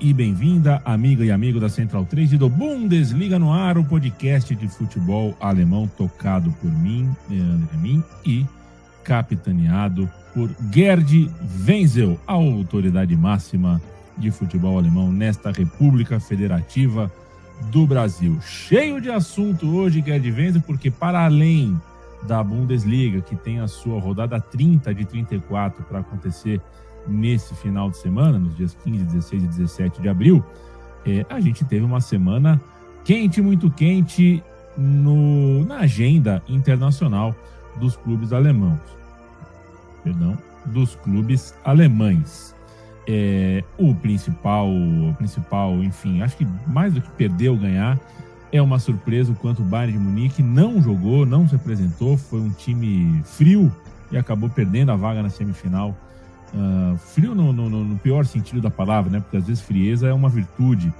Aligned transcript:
E 0.00 0.14
bem-vinda, 0.14 0.80
amiga 0.82 1.22
e 1.22 1.30
amigo 1.30 1.60
da 1.60 1.68
Central 1.68 2.06
3 2.06 2.32
e 2.32 2.36
do 2.38 2.48
Bundesliga 2.48 3.38
no 3.38 3.52
ar, 3.52 3.76
o 3.76 3.84
podcast 3.84 4.54
de 4.54 4.66
futebol 4.66 5.36
alemão 5.38 5.86
tocado 5.86 6.50
por 6.52 6.72
mim, 6.72 7.14
Leandro 7.28 7.68
Amin, 7.74 8.02
e 8.24 8.46
capitaneado 9.04 10.10
por 10.32 10.50
Gerd 10.72 11.30
Wenzel, 11.66 12.18
a 12.26 12.32
autoridade 12.32 13.14
máxima 13.14 13.80
de 14.16 14.30
futebol 14.30 14.78
alemão 14.78 15.12
nesta 15.12 15.52
República 15.52 16.18
Federativa 16.18 17.12
do 17.70 17.86
Brasil. 17.86 18.40
Cheio 18.40 19.02
de 19.02 19.10
assunto 19.10 19.68
hoje, 19.76 20.02
Gerd 20.04 20.30
Wenzel, 20.30 20.62
porque 20.62 20.90
para 20.90 21.26
além 21.26 21.78
da 22.22 22.42
Bundesliga, 22.42 23.20
que 23.20 23.36
tem 23.36 23.60
a 23.60 23.68
sua 23.68 24.00
rodada 24.00 24.40
30 24.40 24.94
de 24.94 25.04
34 25.04 25.84
para 25.84 26.00
acontecer 26.00 26.58
nesse 27.06 27.54
final 27.54 27.90
de 27.90 27.96
semana, 27.96 28.38
nos 28.38 28.56
dias 28.56 28.76
15, 28.84 29.04
16 29.04 29.44
e 29.44 29.46
17 29.46 30.02
de 30.02 30.08
abril, 30.08 30.44
é, 31.06 31.24
a 31.28 31.40
gente 31.40 31.64
teve 31.64 31.84
uma 31.84 32.00
semana 32.00 32.60
quente, 33.04 33.40
muito 33.40 33.70
quente 33.70 34.42
no, 34.76 35.64
na 35.64 35.78
agenda 35.78 36.42
internacional 36.48 37.34
dos 37.76 37.96
clubes 37.96 38.32
alemãos. 38.32 38.80
Perdão, 40.04 40.36
dos 40.66 40.94
clubes 40.96 41.54
alemães. 41.64 42.54
É, 43.06 43.64
o 43.78 43.94
principal, 43.94 44.68
o 44.68 45.14
principal, 45.16 45.74
enfim, 45.82 46.22
acho 46.22 46.36
que 46.36 46.46
mais 46.66 46.92
do 46.92 47.00
que 47.00 47.10
perder 47.10 47.48
ou 47.48 47.56
ganhar, 47.56 47.98
é 48.52 48.60
uma 48.60 48.78
surpresa 48.78 49.32
o 49.32 49.34
quanto 49.34 49.62
o 49.62 49.64
Bayern 49.64 49.92
de 49.92 49.98
Munique 49.98 50.42
não 50.42 50.82
jogou, 50.82 51.24
não 51.24 51.48
se 51.48 51.54
apresentou, 51.54 52.16
foi 52.16 52.40
um 52.40 52.50
time 52.50 53.20
frio 53.24 53.72
e 54.12 54.18
acabou 54.18 54.48
perdendo 54.50 54.90
a 54.92 54.96
vaga 54.96 55.22
na 55.22 55.30
semifinal 55.30 55.96
Uh, 56.52 56.96
frio 56.98 57.34
no, 57.34 57.52
no, 57.52 57.70
no, 57.70 57.98
pior 57.98 58.26
sentido 58.26 58.60
da 58.60 58.70
palavra, 58.70 59.10
né? 59.10 59.20
Porque 59.20 59.36
às 59.36 59.46
vezes 59.46 59.62
frieza 59.62 60.08
é 60.08 60.12
uma 60.12 60.28
virtude 60.28 60.92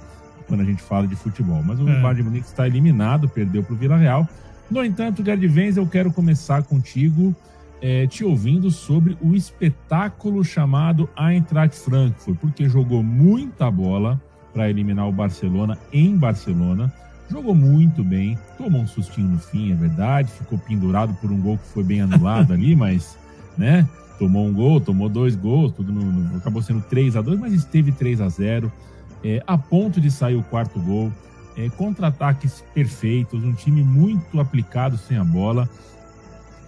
quando 0.47 0.61
a 0.61 0.63
gente 0.63 0.81
fala 0.81 1.05
de 1.05 1.15
futebol. 1.15 1.61
Mas 1.63 1.79
o 1.79 1.89
é. 1.89 2.01
Bayern 2.01 2.15
de 2.15 2.23
Munique 2.23 2.47
está 2.47 2.65
eliminado, 2.65 3.27
perdeu 3.27 3.61
para 3.61 3.73
o 3.73 3.77
Vila 3.77 3.97
Real. 3.97 4.27
No 4.69 4.83
entanto, 4.83 5.23
Gerd 5.23 5.45
Venz, 5.47 5.75
eu 5.75 5.85
quero 5.85 6.11
começar 6.13 6.63
contigo 6.63 7.35
é, 7.81 8.05
te 8.05 8.23
ouvindo 8.23 8.69
sobre 8.69 9.17
o 9.19 9.35
espetáculo 9.35 10.43
chamado 10.43 11.09
Eintracht 11.17 11.77
Frankfurt, 11.77 12.37
porque 12.39 12.69
jogou 12.69 13.01
muita 13.01 13.69
bola 13.71 14.21
para 14.53 14.69
eliminar 14.69 15.07
o 15.07 15.11
Barcelona 15.11 15.77
em 15.91 16.15
Barcelona. 16.15 16.93
Jogou 17.29 17.55
muito 17.55 18.03
bem, 18.03 18.37
tomou 18.57 18.81
um 18.81 18.87
sustinho 18.87 19.29
no 19.29 19.39
fim, 19.39 19.71
é 19.71 19.75
verdade, 19.75 20.31
ficou 20.31 20.59
pendurado 20.59 21.13
por 21.15 21.31
um 21.31 21.41
gol 21.41 21.57
que 21.57 21.67
foi 21.69 21.83
bem 21.83 22.01
anulado 22.01 22.51
ali, 22.53 22.75
mas, 22.75 23.17
né? 23.57 23.87
Tomou 24.21 24.45
um 24.45 24.53
gol, 24.53 24.79
tomou 24.79 25.09
dois 25.09 25.35
gols, 25.35 25.71
tudo 25.71 25.91
no, 25.91 25.99
no, 25.99 26.37
acabou 26.37 26.61
sendo 26.61 26.79
3 26.81 27.15
a 27.15 27.21
2 27.23 27.39
mas 27.39 27.53
esteve 27.53 27.91
3 27.91 28.21
a 28.21 28.29
0 28.29 28.71
é, 29.23 29.41
a 29.47 29.57
ponto 29.57 29.99
de 29.99 30.11
sair 30.11 30.35
o 30.35 30.43
quarto 30.43 30.79
gol. 30.79 31.11
É, 31.57 31.69
Contra-ataques 31.71 32.63
perfeitos, 32.71 33.43
um 33.43 33.53
time 33.53 33.83
muito 33.83 34.39
aplicado 34.39 34.95
sem 34.95 35.17
a 35.17 35.23
bola. 35.23 35.67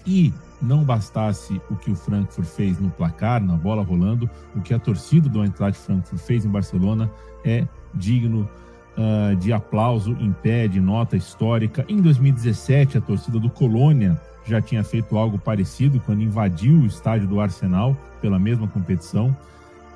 E 0.05 0.33
não 0.59 0.83
bastasse 0.83 1.61
o 1.69 1.75
que 1.75 1.91
o 1.91 1.95
Frankfurt 1.95 2.47
fez 2.47 2.79
no 2.79 2.89
placar, 2.89 3.41
na 3.41 3.55
bola 3.55 3.83
rolando, 3.83 4.29
o 4.55 4.61
que 4.61 4.73
a 4.73 4.79
torcida 4.79 5.29
do 5.29 5.43
Eintracht 5.43 5.79
Frankfurt 5.79 6.21
fez 6.21 6.45
em 6.45 6.49
Barcelona 6.49 7.09
é 7.45 7.67
digno 7.93 8.49
uh, 8.97 9.35
de 9.35 9.53
aplauso 9.53 10.17
em 10.19 10.31
pé, 10.31 10.67
de 10.67 10.81
nota 10.81 11.15
histórica. 11.15 11.85
Em 11.87 12.01
2017, 12.01 12.97
a 12.97 13.01
torcida 13.01 13.39
do 13.39 13.49
Colônia 13.49 14.19
já 14.45 14.61
tinha 14.61 14.83
feito 14.83 15.17
algo 15.17 15.37
parecido 15.37 15.99
quando 16.05 16.21
invadiu 16.21 16.81
o 16.81 16.85
estádio 16.85 17.27
do 17.27 17.39
Arsenal 17.39 17.95
pela 18.21 18.37
mesma 18.37 18.67
competição. 18.67 19.35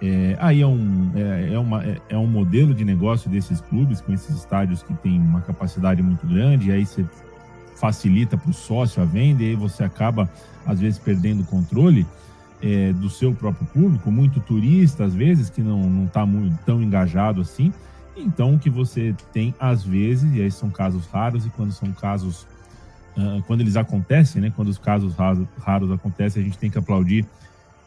É, 0.01 0.37
aí 0.39 0.61
é 0.61 0.67
um, 0.67 1.11
é, 1.15 1.53
é, 1.53 1.59
uma, 1.59 1.83
é, 1.83 1.97
é, 2.09 2.17
um 2.17 2.27
modelo 2.27 2.73
de 2.73 2.85
negócio 2.85 3.29
desses 3.29 3.59
clubes, 3.61 3.99
com 3.99 4.13
esses 4.13 4.35
estádios 4.35 4.83
que 4.83 4.93
tem 4.93 5.19
uma 5.19 5.41
capacidade 5.41 6.01
muito 6.03 6.25
grande, 6.27 6.69
e 6.69 6.71
aí 6.71 6.85
você 6.85 7.03
facilita 7.75 8.37
para 8.37 8.49
o 8.49 8.53
sócio 8.53 9.01
a 9.01 9.05
venda, 9.05 9.43
e 9.43 9.47
aí 9.47 9.55
você 9.55 9.83
acaba, 9.83 10.29
às 10.65 10.79
vezes, 10.79 10.99
perdendo 10.99 11.41
o 11.41 11.45
controle 11.45 12.05
é, 12.61 12.93
do 12.93 13.09
seu 13.09 13.33
próprio 13.33 13.65
público, 13.67 14.11
muito 14.11 14.39
turista, 14.39 15.03
às 15.03 15.15
vezes, 15.15 15.49
que 15.49 15.61
não 15.61 16.05
está 16.05 16.27
tão 16.65 16.81
engajado 16.81 17.41
assim. 17.41 17.73
Então, 18.15 18.55
o 18.55 18.59
que 18.59 18.69
você 18.69 19.15
tem, 19.31 19.53
às 19.59 19.83
vezes, 19.83 20.31
e 20.35 20.41
aí 20.41 20.51
são 20.51 20.69
casos 20.69 21.07
raros, 21.07 21.45
e 21.45 21.49
quando 21.49 21.71
são 21.71 21.91
casos 21.91 22.47
uh, 23.17 23.41
quando 23.43 23.61
eles 23.61 23.75
acontecem, 23.75 24.41
né, 24.41 24.51
quando 24.55 24.69
os 24.69 24.77
casos 24.77 25.15
raros, 25.15 25.47
raros 25.57 25.91
acontecem, 25.91 26.41
a 26.41 26.45
gente 26.45 26.57
tem 26.57 26.69
que 26.69 26.77
aplaudir 26.77 27.25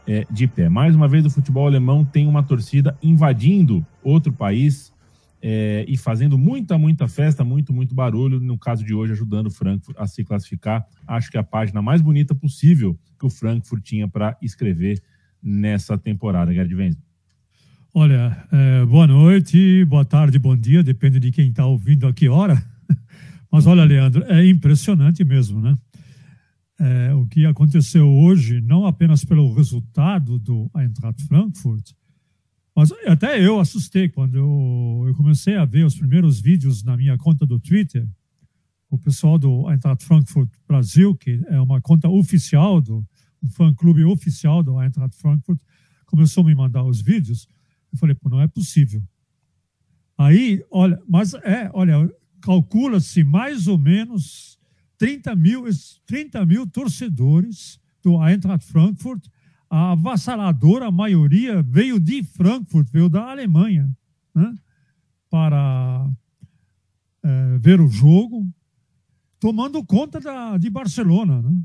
é, 0.07 0.27
de 0.31 0.47
pé. 0.47 0.69
Mais 0.69 0.95
uma 0.95 1.07
vez, 1.07 1.25
o 1.25 1.31
futebol 1.31 1.67
alemão 1.67 2.05
tem 2.05 2.27
uma 2.27 2.43
torcida 2.43 2.97
invadindo 3.03 3.87
outro 4.03 4.33
país 4.33 4.93
é, 5.43 5.85
e 5.89 5.97
fazendo 5.97 6.37
muita, 6.37 6.77
muita 6.77 7.09
festa, 7.09 7.45
muito, 7.45 7.73
muito 7.73 7.95
barulho. 7.95 8.41
No 8.41 8.59
caso 8.59 8.85
de 8.85 8.93
hoje, 8.93 9.13
ajudando 9.13 9.47
o 9.47 9.51
Frankfurt 9.51 9.97
a 9.99 10.07
se 10.07 10.25
classificar. 10.25 10.85
Acho 11.07 11.31
que 11.31 11.37
é 11.37 11.41
a 11.41 11.45
página 11.45 11.81
mais 11.81 12.03
bonita 12.03 12.35
possível 12.35 12.99
que 13.19 13.27
o 13.27 13.31
Frankfurt 13.31 13.83
tinha 13.83 14.09
para 14.09 14.37
escrever 14.43 15.01
nessa 15.43 15.97
temporada, 15.97 16.53
Gerd 16.53 16.75
Wenzel. 16.75 17.03
Olha, 17.93 18.45
é, 18.53 18.85
boa 18.85 19.07
noite, 19.07 19.85
boa 19.85 20.05
tarde, 20.05 20.39
bom 20.39 20.57
dia, 20.57 20.83
depende 20.83 21.19
de 21.19 21.33
quem 21.33 21.49
está 21.49 21.67
ouvindo 21.67 22.07
a 22.07 22.13
que 22.13 22.29
hora. 22.29 22.63
Mas 23.51 23.67
olha, 23.67 23.85
Leandro, 23.85 24.25
é 24.25 24.47
impressionante 24.47 25.25
mesmo, 25.25 25.61
né? 25.61 25.77
É, 26.79 27.15
o 27.15 27.27
que 27.27 27.45
aconteceu 27.45 28.09
hoje, 28.09 28.61
não 28.61 28.87
apenas 28.87 29.25
pelo 29.25 29.53
resultado 29.53 30.39
do 30.39 30.71
Eintracht 30.75 31.23
Frankfurt, 31.25 31.93
mas 32.75 32.93
até 33.07 33.45
eu 33.45 33.61
assustei 33.61 34.09
quando 34.09 34.37
eu, 34.37 35.05
eu 35.09 35.15
comecei 35.15 35.57
a 35.57 35.65
ver 35.65 35.85
os 35.85 35.95
primeiros 35.95 36.41
vídeos 36.41 36.83
na 36.83 36.97
minha 36.97 37.19
conta 37.19 37.45
do 37.45 37.59
Twitter. 37.59 38.09
O 38.89 38.97
pessoal 38.97 39.39
do 39.39 39.71
Eintracht 39.71 40.05
Frankfurt 40.05 40.49
Brasil, 40.67 41.15
que 41.15 41.43
é 41.49 41.61
uma 41.61 41.81
conta 41.81 42.09
oficial, 42.09 42.81
do, 42.81 43.05
um 43.43 43.49
fã-clube 43.51 44.05
oficial 44.05 44.63
do 44.63 44.81
Eintracht 44.81 45.15
Frankfurt, 45.17 45.61
começou 46.07 46.43
a 46.43 46.47
me 46.47 46.55
mandar 46.55 46.85
os 46.85 47.03
vídeos. 47.03 47.47
Eu 47.93 47.99
falei, 47.99 48.15
pô, 48.15 48.29
não 48.29 48.41
é 48.41 48.49
possível. 48.49 49.03
Aí, 50.17 50.65
olha, 50.71 51.01
mas 51.09 51.35
é, 51.35 51.71
olha, 51.75 52.11
calcula-se 52.41 53.23
mais 53.23 53.67
ou 53.67 53.79
menos 53.79 54.59
30 54.99 55.35
mil, 55.37 55.65
30 56.07 56.45
mil 56.45 56.67
torcedores 56.67 57.81
do 58.03 58.23
Eintracht 58.23 58.67
Frankfurt. 58.67 59.27
A 59.69 59.93
avassaladora 59.93 60.91
maioria 60.91 61.63
veio 61.63 62.01
de 62.01 62.23
Frankfurt, 62.25 62.89
veio 62.91 63.09
da 63.09 63.31
Alemanha, 63.31 63.89
né, 64.35 64.53
para 65.31 66.11
é, 67.23 67.59
ver 67.59 67.81
o 67.81 67.89
jogo, 67.89 68.45
tomando 69.39 69.85
conta 69.85 70.19
da, 70.19 70.59
de 70.59 70.69
Barcelona. 70.69 71.41
Né? 71.41 71.63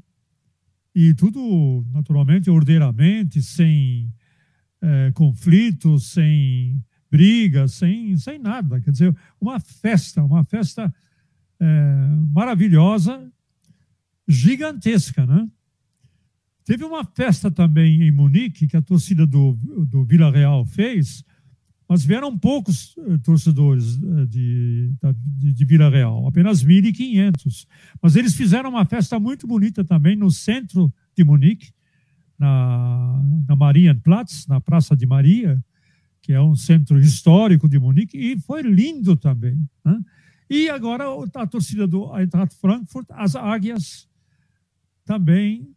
E 0.93 1.13
tudo, 1.13 1.85
naturalmente, 1.91 2.49
ordeiramente, 2.49 3.41
sem 3.41 4.13
é, 4.81 5.11
conflitos, 5.13 6.11
sem 6.11 6.81
briga, 7.15 7.65
sem, 7.69 8.17
sem 8.17 8.37
nada. 8.37 8.81
Quer 8.81 8.91
dizer, 8.91 9.16
uma 9.40 9.57
festa, 9.57 10.22
uma 10.22 10.43
festa 10.43 10.93
é, 11.59 12.07
maravilhosa, 12.34 13.31
gigantesca, 14.28 15.25
né? 15.25 15.47
Teve 16.66 16.84
uma 16.84 17.05
festa 17.05 17.49
também 17.49 18.01
em 18.01 18.11
Munique 18.11 18.67
que 18.67 18.75
a 18.75 18.81
torcida 18.81 19.25
do, 19.25 19.53
do 19.87 20.03
Vila 20.03 20.31
Real 20.31 20.66
fez, 20.66 21.23
mas 21.87 22.03
vieram 22.03 22.37
poucos 22.37 22.95
eh, 22.97 23.19
torcedores 23.19 24.01
eh, 24.01 24.25
de, 24.25 24.91
de, 25.37 25.53
de 25.53 25.66
Vila 25.66 25.90
Real, 25.90 26.28
apenas 26.28 26.66
1.500. 26.66 27.67
Mas 28.01 28.16
eles 28.16 28.34
fizeram 28.34 28.72
uma 28.72 28.84
festa 28.84 29.19
muito 29.19 29.45
bonita 29.45 29.85
também 29.85 30.16
no 30.16 30.31
centro 30.31 30.91
de 31.16 31.23
Munique, 31.23 31.72
na, 32.37 33.22
na 33.47 33.55
Marienplatz, 33.55 34.47
na 34.47 34.59
Praça 34.59 34.95
de 34.95 35.05
Maria, 35.05 35.63
que 36.25 36.33
é 36.33 36.41
um 36.41 36.55
centro 36.55 36.99
histórico 36.99 37.69
de 37.69 37.77
Munique, 37.77 38.17
e 38.17 38.39
foi 38.39 38.63
lindo 38.63 39.16
também. 39.16 39.63
Né? 39.83 40.01
E 40.49 40.67
agora 40.69 41.05
a 41.35 41.45
torcida 41.45 41.85
do 41.85 42.11
Eintracht 42.17 42.55
Frankfurt, 42.55 43.05
as 43.11 43.35
Águias, 43.35 44.09
também 45.05 45.69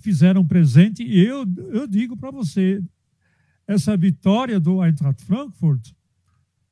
fizeram 0.00 0.46
presente. 0.46 1.02
E 1.02 1.26
eu, 1.26 1.44
eu 1.72 1.88
digo 1.88 2.16
para 2.16 2.30
você, 2.30 2.80
essa 3.66 3.96
vitória 3.96 4.60
do 4.60 4.80
Eintracht 4.80 5.24
Frankfurt 5.24 5.90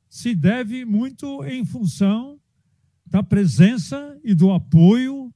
se 0.09 0.33
deve 0.33 0.85
muito 0.85 1.43
em 1.43 1.65
função 1.65 2.39
da 3.05 3.21
presença 3.21 4.17
e 4.23 4.33
do 4.33 4.49
apoio 4.53 5.29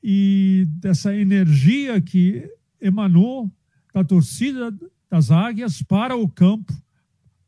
e 0.00 0.68
dessa 0.68 1.16
energia 1.16 2.00
que 2.00 2.48
emanou 2.80 3.52
da 3.92 4.04
torcida 4.04 4.72
das 5.10 5.30
Águias 5.30 5.82
para 5.82 6.16
o 6.16 6.28
campo, 6.28 6.72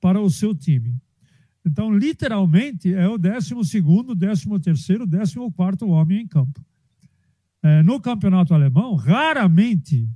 para 0.01 0.21
o 0.21 0.31
seu 0.31 0.55
time. 0.55 0.95
Então, 1.65 1.93
literalmente, 1.93 2.95
é 2.95 3.09
o 3.09 3.19
12, 3.19 3.55
13, 3.55 4.47
14 5.57 5.85
homem 5.85 6.23
em 6.23 6.27
campo. 6.29 6.65
É, 7.63 7.83
no 7.83 8.01
campeonato 8.01 8.55
alemão, 8.55 8.95
raramente, 8.95 10.09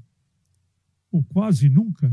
ou 1.11 1.25
quase 1.25 1.69
nunca, 1.69 2.13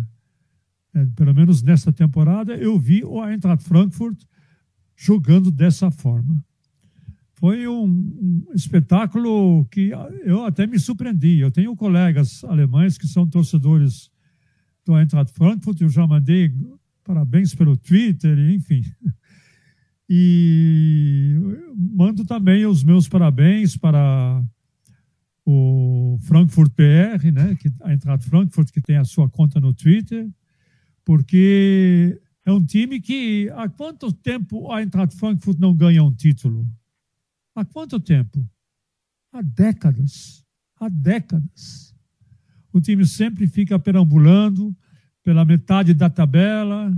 é, 0.94 1.06
pelo 1.16 1.34
menos 1.36 1.62
nesta 1.62 1.92
temporada, 1.92 2.56
eu 2.56 2.80
vi 2.80 3.04
o 3.04 3.24
Eintracht 3.24 3.64
Frankfurt 3.64 4.20
jogando 4.96 5.52
dessa 5.52 5.92
forma. 5.92 6.44
Foi 7.36 7.68
um, 7.68 7.86
um, 7.86 8.48
espetáculo 8.56 9.66
que 9.66 9.92
eu 10.26 10.44
até 10.44 10.66
me 10.66 10.80
surpreendi. 10.80 11.38
Eu 11.38 11.52
tenho 11.52 11.76
colegas 11.76 12.44
alemães 12.44 12.98
que 12.98 13.08
são 13.08 13.28
torcedores 13.28 14.10
do 14.88 14.96
Eintracht 14.96 15.32
Frankfurt, 15.34 15.82
eu 15.82 15.90
já 15.90 16.08
mandei 16.08 16.52
parabéns 17.04 17.54
pelo 17.54 17.78
Twitter, 17.78 18.38
enfim. 18.50 18.82
E 20.10 21.36
mando 21.76 22.24
também 22.24 22.66
os 22.66 22.82
meus 22.82 23.10
parabéns 23.10 23.76
para 23.76 24.42
o 25.46 26.18
Frankfurt 26.22 26.72
PR, 26.72 27.30
né, 27.30 27.56
que 27.56 27.70
a 27.82 27.92
Eintracht 27.92 28.26
Frankfurt 28.30 28.72
que 28.72 28.80
tem 28.80 28.96
a 28.96 29.04
sua 29.04 29.30
conta 29.30 29.60
no 29.60 29.74
Twitter, 29.74 30.30
porque 31.04 32.18
é 32.46 32.52
um 32.54 32.64
time 32.64 33.02
que 33.02 33.50
há 33.54 33.68
quanto 33.68 34.14
tempo 34.14 34.72
a 34.72 34.80
Eintracht 34.80 35.14
Frankfurt 35.18 35.60
não 35.60 35.76
ganha 35.76 36.02
um 36.02 36.14
título? 36.14 36.66
Há 37.54 37.66
quanto 37.66 38.00
tempo? 38.00 38.50
Há 39.34 39.42
décadas. 39.42 40.42
Há 40.80 40.88
décadas. 40.88 41.94
O 42.78 42.82
time 42.82 43.08
sempre 43.08 43.48
fica 43.48 43.80
perambulando 43.80 44.76
pela 45.24 45.44
metade 45.44 45.96
da 45.96 46.12
tabela, 46.12 46.96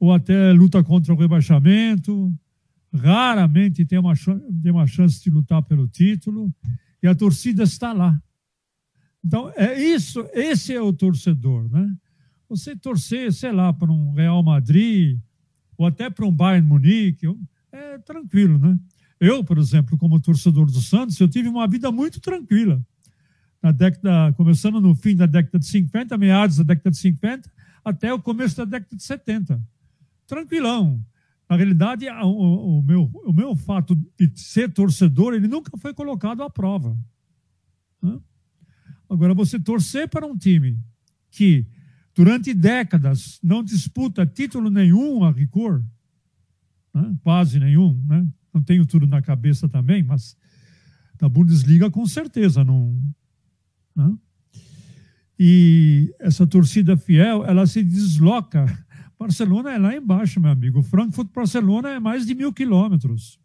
ou 0.00 0.12
até 0.12 0.52
luta 0.52 0.82
contra 0.82 1.14
o 1.14 1.16
rebaixamento. 1.16 2.34
Raramente 2.92 3.84
tem 3.84 4.00
uma, 4.00 4.14
tem 4.60 4.72
uma 4.72 4.84
chance 4.84 5.22
de 5.22 5.30
lutar 5.30 5.62
pelo 5.62 5.86
título. 5.86 6.52
E 7.00 7.06
a 7.06 7.14
torcida 7.14 7.62
está 7.62 7.92
lá. 7.92 8.20
Então, 9.24 9.52
é 9.56 9.80
isso, 9.80 10.26
esse 10.34 10.74
é 10.74 10.82
o 10.82 10.92
torcedor, 10.92 11.70
né? 11.70 11.88
Você 12.48 12.74
torcer, 12.74 13.32
sei 13.32 13.52
lá, 13.52 13.72
para 13.72 13.92
um 13.92 14.12
Real 14.12 14.42
Madrid 14.42 15.20
ou 15.78 15.86
até 15.86 16.10
para 16.10 16.26
um 16.26 16.32
Bayern 16.32 16.66
Munique, 16.66 17.28
é 17.70 17.96
tranquilo, 17.98 18.58
né? 18.58 18.76
Eu, 19.20 19.44
por 19.44 19.56
exemplo, 19.56 19.96
como 19.96 20.18
torcedor 20.18 20.66
do 20.66 20.80
Santos, 20.80 21.18
eu 21.20 21.28
tive 21.28 21.48
uma 21.48 21.68
vida 21.68 21.92
muito 21.92 22.20
tranquila. 22.20 22.84
Na 23.62 23.70
década, 23.70 24.32
começando 24.32 24.80
no 24.80 24.94
fim 24.94 25.14
da 25.14 25.26
década 25.26 25.58
de 25.58 25.66
50, 25.66 26.18
meados 26.18 26.56
da 26.56 26.64
década 26.64 26.90
de 26.90 26.96
50, 26.96 27.50
até 27.84 28.12
o 28.12 28.20
começo 28.20 28.56
da 28.56 28.64
década 28.64 28.96
de 28.96 29.02
70. 29.02 29.62
Tranquilão. 30.26 31.04
Na 31.48 31.56
realidade, 31.56 32.08
o, 32.08 32.78
o, 32.78 32.82
meu, 32.82 33.10
o 33.26 33.32
meu 33.32 33.54
fato 33.54 33.94
de 34.18 34.32
ser 34.34 34.72
torcedor, 34.72 35.34
ele 35.34 35.46
nunca 35.46 35.76
foi 35.76 35.92
colocado 35.92 36.42
à 36.42 36.50
prova. 36.50 36.96
Né? 38.02 38.18
Agora, 39.08 39.34
você 39.34 39.60
torcer 39.60 40.08
para 40.08 40.26
um 40.26 40.36
time 40.36 40.80
que 41.30 41.66
durante 42.14 42.54
décadas 42.54 43.38
não 43.42 43.62
disputa 43.62 44.26
título 44.26 44.70
nenhum 44.70 45.24
a 45.24 45.30
rigor, 45.30 45.84
né? 46.94 47.14
quase 47.22 47.60
nenhum, 47.60 48.02
né? 48.06 48.26
não 48.52 48.62
tenho 48.62 48.84
tudo 48.86 49.06
na 49.06 49.22
cabeça 49.22 49.68
também, 49.68 50.02
mas 50.02 50.36
da 51.18 51.28
Bundesliga 51.28 51.90
com 51.90 52.06
certeza 52.06 52.64
não. 52.64 52.98
Né? 53.94 54.14
E 55.38 56.14
essa 56.18 56.46
torcida 56.46 56.96
fiel, 56.96 57.44
ela 57.44 57.66
se 57.66 57.82
desloca. 57.82 58.66
Barcelona 59.18 59.72
é 59.72 59.78
lá 59.78 59.96
embaixo, 59.96 60.40
meu 60.40 60.50
amigo. 60.50 60.82
Frankfurt, 60.82 61.28
Barcelona 61.34 61.90
é 61.90 62.00
mais 62.00 62.26
de 62.26 62.34
mil 62.34 62.52
quilômetros. 62.52 63.38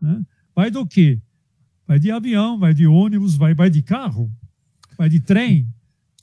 Né? 0.00 0.22
Vai 0.54 0.70
do 0.70 0.86
quê? 0.86 1.20
Vai 1.86 1.98
de 1.98 2.10
avião, 2.10 2.58
vai 2.58 2.72
de 2.72 2.86
ônibus, 2.86 3.36
vai, 3.36 3.54
vai 3.54 3.68
de 3.68 3.82
carro, 3.82 4.30
vai 4.96 5.08
de 5.08 5.20
trem. 5.20 5.68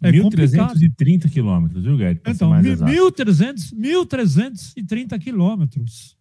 É 0.02 0.12
1.330 0.12 1.30
quilômetros, 1.30 1.84
viu, 1.84 1.98
Guedes? 1.98 2.22
Então, 2.26 2.52
1.300, 2.52 3.74
1.330 3.74 5.20
quilômetros. 5.20 6.16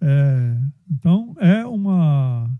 É, 0.00 0.56
então, 0.90 1.34
é 1.38 1.66
uma. 1.66 2.50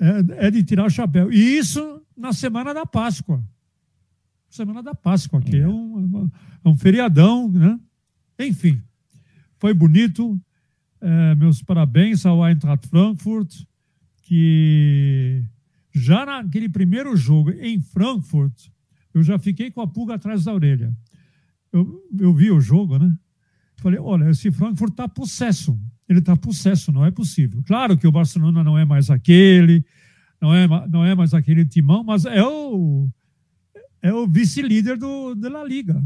É, 0.00 0.46
é, 0.46 0.50
de 0.50 0.62
tirar 0.62 0.86
o 0.86 0.90
chapéu. 0.90 1.32
E 1.32 1.58
isso 1.58 2.00
na 2.16 2.32
semana 2.32 2.72
da 2.72 2.86
Páscoa. 2.86 3.42
Semana 4.48 4.82
da 4.82 4.94
Páscoa, 4.94 5.42
que 5.42 5.56
é, 5.56 5.60
é 5.60 5.68
um, 5.68 6.30
é 6.64 6.68
um 6.68 6.76
feriadão, 6.76 7.50
né? 7.50 7.78
Enfim, 8.38 8.80
foi 9.58 9.74
bonito. 9.74 10.40
É, 11.00 11.34
meus 11.34 11.62
parabéns 11.62 12.24
ao 12.24 12.46
Eintracht 12.46 12.88
Frankfurt, 12.88 13.64
que 14.22 15.44
já 15.92 16.24
naquele 16.24 16.68
primeiro 16.68 17.16
jogo 17.16 17.50
em 17.50 17.80
Frankfurt, 17.80 18.68
eu 19.12 19.22
já 19.22 19.38
fiquei 19.38 19.70
com 19.70 19.80
a 19.80 19.86
pulga 19.86 20.14
atrás 20.14 20.44
da 20.44 20.52
orelha. 20.52 20.96
Eu, 21.72 22.04
eu 22.18 22.32
vi 22.32 22.50
o 22.50 22.60
jogo, 22.60 22.98
né? 22.98 23.16
Falei, 23.76 23.98
olha, 23.98 24.30
esse 24.30 24.50
Frankfurt 24.50 24.92
está 24.92 25.08
possesso. 25.08 25.78
Ele 26.08 26.20
está 26.20 26.34
possesso, 26.36 26.90
não 26.90 27.04
é 27.04 27.10
possível. 27.10 27.62
Claro 27.66 27.96
que 27.96 28.06
o 28.06 28.12
Barcelona 28.12 28.64
não 28.64 28.78
é 28.78 28.84
mais 28.84 29.10
aquele, 29.10 29.84
não 30.40 30.54
é, 30.54 30.66
não 30.88 31.04
é 31.04 31.14
mais 31.14 31.34
aquele 31.34 31.66
timão, 31.66 32.02
mas 32.02 32.24
é 32.24 32.42
o, 32.42 33.08
é 34.00 34.12
o 34.12 34.26
vice-líder 34.26 34.96
da 35.36 35.64
Liga. 35.64 36.02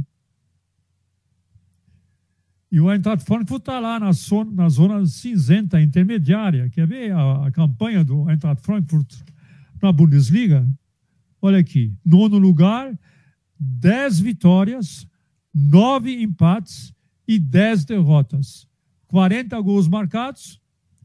E 2.70 2.80
o 2.80 2.90
Eintracht 2.90 3.24
Frankfurt 3.26 3.60
está 3.60 3.78
lá 3.78 4.00
na 4.00 4.12
zona, 4.12 4.50
na 4.50 4.68
zona 4.68 5.06
cinzenta 5.06 5.80
intermediária. 5.80 6.70
Quer 6.70 6.86
ver 6.86 7.12
a, 7.12 7.46
a 7.46 7.50
campanha 7.52 8.02
do 8.02 8.28
Eintracht 8.30 8.64
Frankfurt 8.64 9.14
na 9.80 9.92
Bundesliga? 9.92 10.66
Olha 11.40 11.58
aqui, 11.58 11.94
nono 12.04 12.38
lugar, 12.38 12.98
dez 13.58 14.18
vitórias, 14.18 15.06
nove 15.54 16.22
empates 16.22 16.94
e 17.28 17.38
dez 17.38 17.84
derrotas. 17.84 18.66
40 19.12 19.60
gols 19.60 19.86
marcados, 19.86 20.58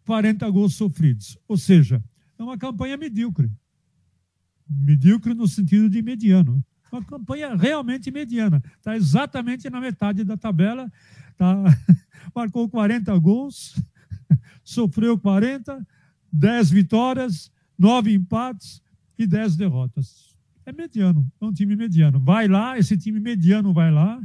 40 0.06 0.50
gols 0.50 0.76
sofridos. 0.76 1.38
Ou 1.46 1.58
seja, 1.58 2.02
é 2.40 2.42
uma 2.42 2.58
campanha 2.58 2.96
medíocre. 2.96 3.52
Medíocre 4.70 5.34
no 5.34 5.46
sentido 5.46 5.90
de 5.90 6.02
mediano. 6.02 6.64
Uma 6.90 7.04
campanha 7.04 7.54
realmente 7.54 8.10
mediana. 8.10 8.64
Está 8.78 8.96
exatamente 8.96 9.70
na 9.70 9.82
metade 9.82 10.24
da 10.24 10.38
tabela. 10.38 10.90
Tá, 11.38 11.54
marcou 12.34 12.70
40 12.70 13.14
gols, 13.20 13.76
sofreu 14.64 15.20
40, 15.20 15.86
10 16.32 16.70
vitórias, 16.70 17.52
9 17.78 18.14
empates 18.14 18.82
e 19.20 19.28
10 19.28 19.58
derrotas. 19.58 20.34
É 20.66 20.72
mediano, 20.72 21.30
é 21.42 21.46
um 21.46 21.52
time 21.52 21.76
mediano. 21.76 22.22
Vai 22.22 22.48
lá, 22.48 22.80
esse 22.80 22.98
time 22.98 23.20
mediano 23.20 23.74
vai 23.74 23.92
lá 23.92 24.18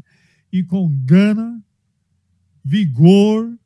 e 0.53 0.63
com 0.63 0.89
gana, 1.05 1.61
vigor, 2.65 3.59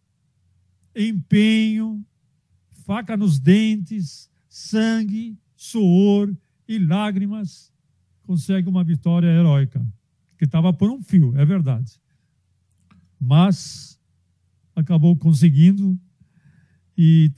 empenho, 0.96 2.04
faca 2.84 3.16
nos 3.16 3.38
dentes, 3.38 4.30
sangue, 4.48 5.38
suor 5.54 6.34
e 6.66 6.78
lágrimas, 6.78 7.72
consegue 8.22 8.68
uma 8.68 8.82
vitória 8.82 9.28
heróica, 9.28 9.84
que 10.38 10.44
estava 10.44 10.72
por 10.72 10.90
um 10.90 11.02
fio, 11.02 11.36
é 11.36 11.44
verdade. 11.44 12.00
Mas 13.20 13.98
acabou 14.74 15.16
conseguindo 15.16 15.98
e 16.96 17.30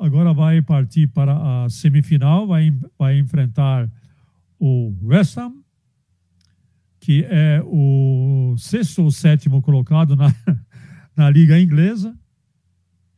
agora 0.00 0.32
vai 0.32 0.60
partir 0.62 1.06
para 1.08 1.64
a 1.64 1.68
semifinal, 1.68 2.46
vai, 2.46 2.76
vai 2.98 3.18
enfrentar 3.18 3.90
o 4.58 4.94
West 5.02 5.36
Ham, 5.36 5.54
que 7.00 7.24
é 7.24 7.62
o 7.64 8.54
sexto 8.58 9.02
ou 9.02 9.10
sétimo 9.10 9.62
colocado 9.62 10.14
na, 10.14 10.34
na 11.16 11.30
Liga 11.30 11.58
Inglesa, 11.58 12.16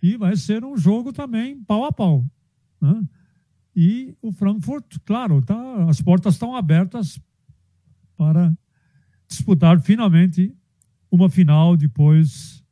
e 0.02 0.16
vai 0.16 0.35
ser 0.37 0.64
um 0.64 0.76
jogo 0.76 1.12
também 1.12 1.62
pau 1.62 1.85
a 1.85 1.92
pau. 1.92 2.26
Né? 2.80 3.02
E 3.75 4.14
o 4.21 4.32
Frankfurt, 4.32 4.99
claro, 5.04 5.40
tá, 5.40 5.85
as 5.88 6.02
portas 6.02 6.35
estão 6.35 6.56
abertas 6.56 7.21
para 8.16 8.52
disputar 9.28 9.80
finalmente 9.80 10.54
uma 11.11 11.30
final 11.30 11.76
depois 11.76 12.62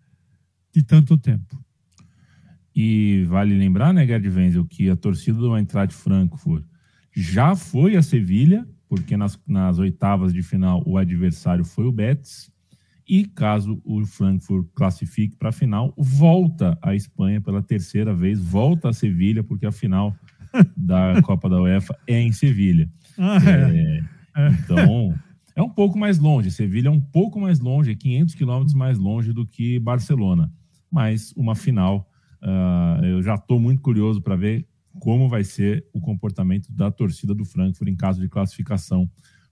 de 0.73 0.83
tanto 0.83 1.17
tempo. 1.17 1.63
E 2.75 3.25
vale 3.29 3.57
lembrar, 3.57 3.93
né, 3.93 4.07
Gerd 4.07 4.29
Wenzel, 4.29 4.65
que 4.65 4.91
a 4.91 4.97
torcida 4.97 5.39
do 5.39 5.57
Eintracht 5.57 5.95
Frankfurt 5.95 6.65
já 7.13 7.57
foi 7.57 7.97
a 7.97 8.03
Sevilha, 8.03 8.69
porque 8.89 9.17
nas, 9.17 9.39
nas 9.47 9.79
oitavas 9.79 10.33
de 10.33 10.43
final 10.43 10.83
o 10.87 10.97
adversário 10.97 11.65
foi 11.65 11.87
o 11.87 11.93
Betis, 11.93 12.53
E 13.11 13.25
caso 13.25 13.83
o 13.85 14.07
Frankfurt 14.07 14.69
classifique 14.73 15.35
para 15.37 15.49
a 15.49 15.53
final, 15.53 15.93
volta 15.99 16.79
à 16.81 16.95
Espanha 16.95 17.41
pela 17.41 17.61
terceira 17.61 18.15
vez, 18.15 18.39
volta 18.39 18.91
a 18.91 18.93
Sevilha, 18.93 19.43
porque 19.43 19.67
a 19.67 19.73
final 19.73 20.15
da 20.77 21.21
Copa 21.21 21.49
da 21.49 21.61
UEFA 21.61 21.99
é 22.07 22.21
em 22.21 22.31
Sevilha. 22.31 22.89
Ah, 23.19 23.39
é. 23.45 24.05
É, 24.37 24.49
então, 24.51 25.13
é 25.57 25.61
um 25.61 25.69
pouco 25.69 25.99
mais 25.99 26.21
longe. 26.21 26.53
Sevilha 26.53 26.87
é 26.87 26.91
um 26.93 27.01
pouco 27.01 27.41
mais 27.41 27.59
longe, 27.59 27.97
500 27.97 28.37
quilômetros 28.37 28.75
mais 28.75 28.97
longe 28.97 29.33
do 29.33 29.45
que 29.45 29.81
Barcelona. 29.81 30.49
Mas 30.89 31.33
uma 31.37 31.57
final, 31.57 32.09
uh, 32.41 33.05
eu 33.05 33.21
já 33.25 33.35
estou 33.35 33.59
muito 33.59 33.83
curioso 33.83 34.23
para 34.23 34.37
ver 34.37 34.69
como 35.01 35.29
vai 35.29 35.43
ser 35.43 35.85
o 35.93 36.01
comportamento 36.01 36.71
da 36.71 36.93
torcida 36.93 37.35
do 37.35 37.45
Frankfurt 37.45 37.91
em 37.91 37.97
caso 37.97 38.21
de 38.21 38.29
classificação 38.29 39.11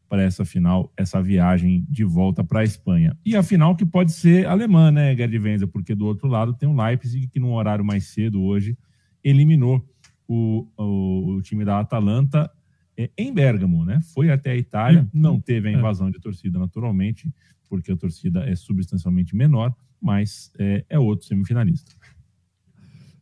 para 0.08 0.22
essa 0.22 0.44
final, 0.44 0.92
essa 0.96 1.22
viagem 1.22 1.84
de 1.88 2.02
volta 2.02 2.42
para 2.42 2.60
a 2.60 2.64
Espanha. 2.64 3.16
E 3.24 3.36
a 3.36 3.42
final 3.42 3.76
que 3.76 3.84
pode 3.84 4.12
ser 4.12 4.46
alemã, 4.46 4.90
né, 4.90 5.14
Gerd 5.14 5.38
Wenzel? 5.38 5.68
Porque 5.68 5.94
do 5.94 6.06
outro 6.06 6.26
lado 6.28 6.54
tem 6.54 6.68
o 6.68 6.74
Leipzig, 6.74 7.28
que 7.28 7.38
num 7.38 7.52
horário 7.52 7.84
mais 7.84 8.04
cedo 8.04 8.42
hoje 8.42 8.76
eliminou 9.22 9.86
o, 10.26 10.66
o, 10.76 11.34
o 11.34 11.42
time 11.42 11.64
da 11.64 11.78
Atalanta 11.80 12.50
é, 12.96 13.10
em 13.16 13.32
Bergamo, 13.32 13.84
né? 13.84 14.00
Foi 14.14 14.30
até 14.30 14.52
a 14.52 14.56
Itália, 14.56 15.08
não 15.12 15.40
teve 15.40 15.68
a 15.68 15.72
é. 15.72 15.74
invasão 15.74 16.10
de 16.10 16.18
torcida, 16.18 16.58
naturalmente, 16.58 17.32
porque 17.68 17.92
a 17.92 17.96
torcida 17.96 18.48
é 18.48 18.56
substancialmente 18.56 19.36
menor, 19.36 19.74
mas 20.00 20.50
é, 20.58 20.84
é 20.88 20.98
outro 20.98 21.26
semifinalista. 21.26 21.94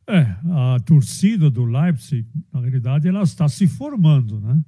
É, 0.08 0.20
a 0.50 0.78
torcida 0.84 1.50
do 1.50 1.64
Leipzig, 1.64 2.28
na 2.52 2.60
realidade, 2.60 3.08
ela 3.08 3.22
está 3.22 3.48
se 3.48 3.66
formando, 3.66 4.40
né? 4.40 4.62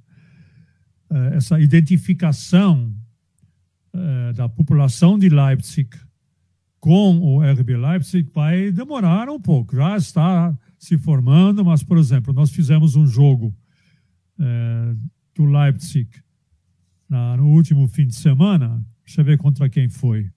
É, 1.09 1.35
essa 1.37 1.59
identificação 1.59 2.93
é, 3.93 4.33
da 4.33 4.47
população 4.47 5.17
de 5.17 5.29
Leipzig 5.29 5.89
com 6.79 7.19
o 7.19 7.41
RB 7.41 7.75
Leipzig 7.75 8.29
vai 8.33 8.71
demorar 8.71 9.27
um 9.29 9.39
pouco. 9.39 9.75
Já 9.75 9.97
está 9.97 10.57
se 10.77 10.97
formando, 10.97 11.65
mas, 11.65 11.83
por 11.83 11.97
exemplo, 11.97 12.33
nós 12.33 12.51
fizemos 12.51 12.95
um 12.95 13.05
jogo 13.05 13.53
é, 14.39 14.95
do 15.35 15.45
Leipzig 15.45 16.09
no 17.09 17.47
último 17.47 17.87
fim 17.87 18.05
de 18.05 18.15
semana. 18.15 18.85
Deixa 19.03 19.21
eu 19.21 19.25
ver 19.25 19.37
contra 19.37 19.67
quem 19.67 19.89
foi. 19.89 20.29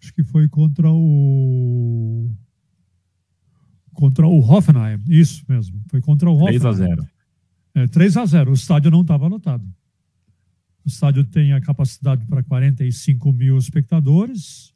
Acho 0.00 0.12
que 0.14 0.22
foi 0.22 0.48
contra 0.48 0.90
o. 0.90 2.30
Contra 3.92 4.26
o 4.26 4.40
Hoffenheim. 4.40 4.98
Isso 5.08 5.44
mesmo. 5.48 5.80
Foi 5.88 6.00
contra 6.00 6.28
o 6.28 6.34
Hoffenheim. 6.34 6.60
3 6.60 6.64
a 6.64 6.72
0. 6.72 7.06
É, 7.74 7.86
3 7.86 8.16
a 8.16 8.26
0. 8.26 8.50
O 8.50 8.54
estádio 8.54 8.90
não 8.90 9.02
estava 9.02 9.26
lotado. 9.26 9.64
O 10.84 10.88
estádio 10.88 11.24
tem 11.24 11.52
a 11.52 11.60
capacidade 11.60 12.24
para 12.26 12.42
45 12.42 13.32
mil 13.32 13.56
espectadores. 13.56 14.74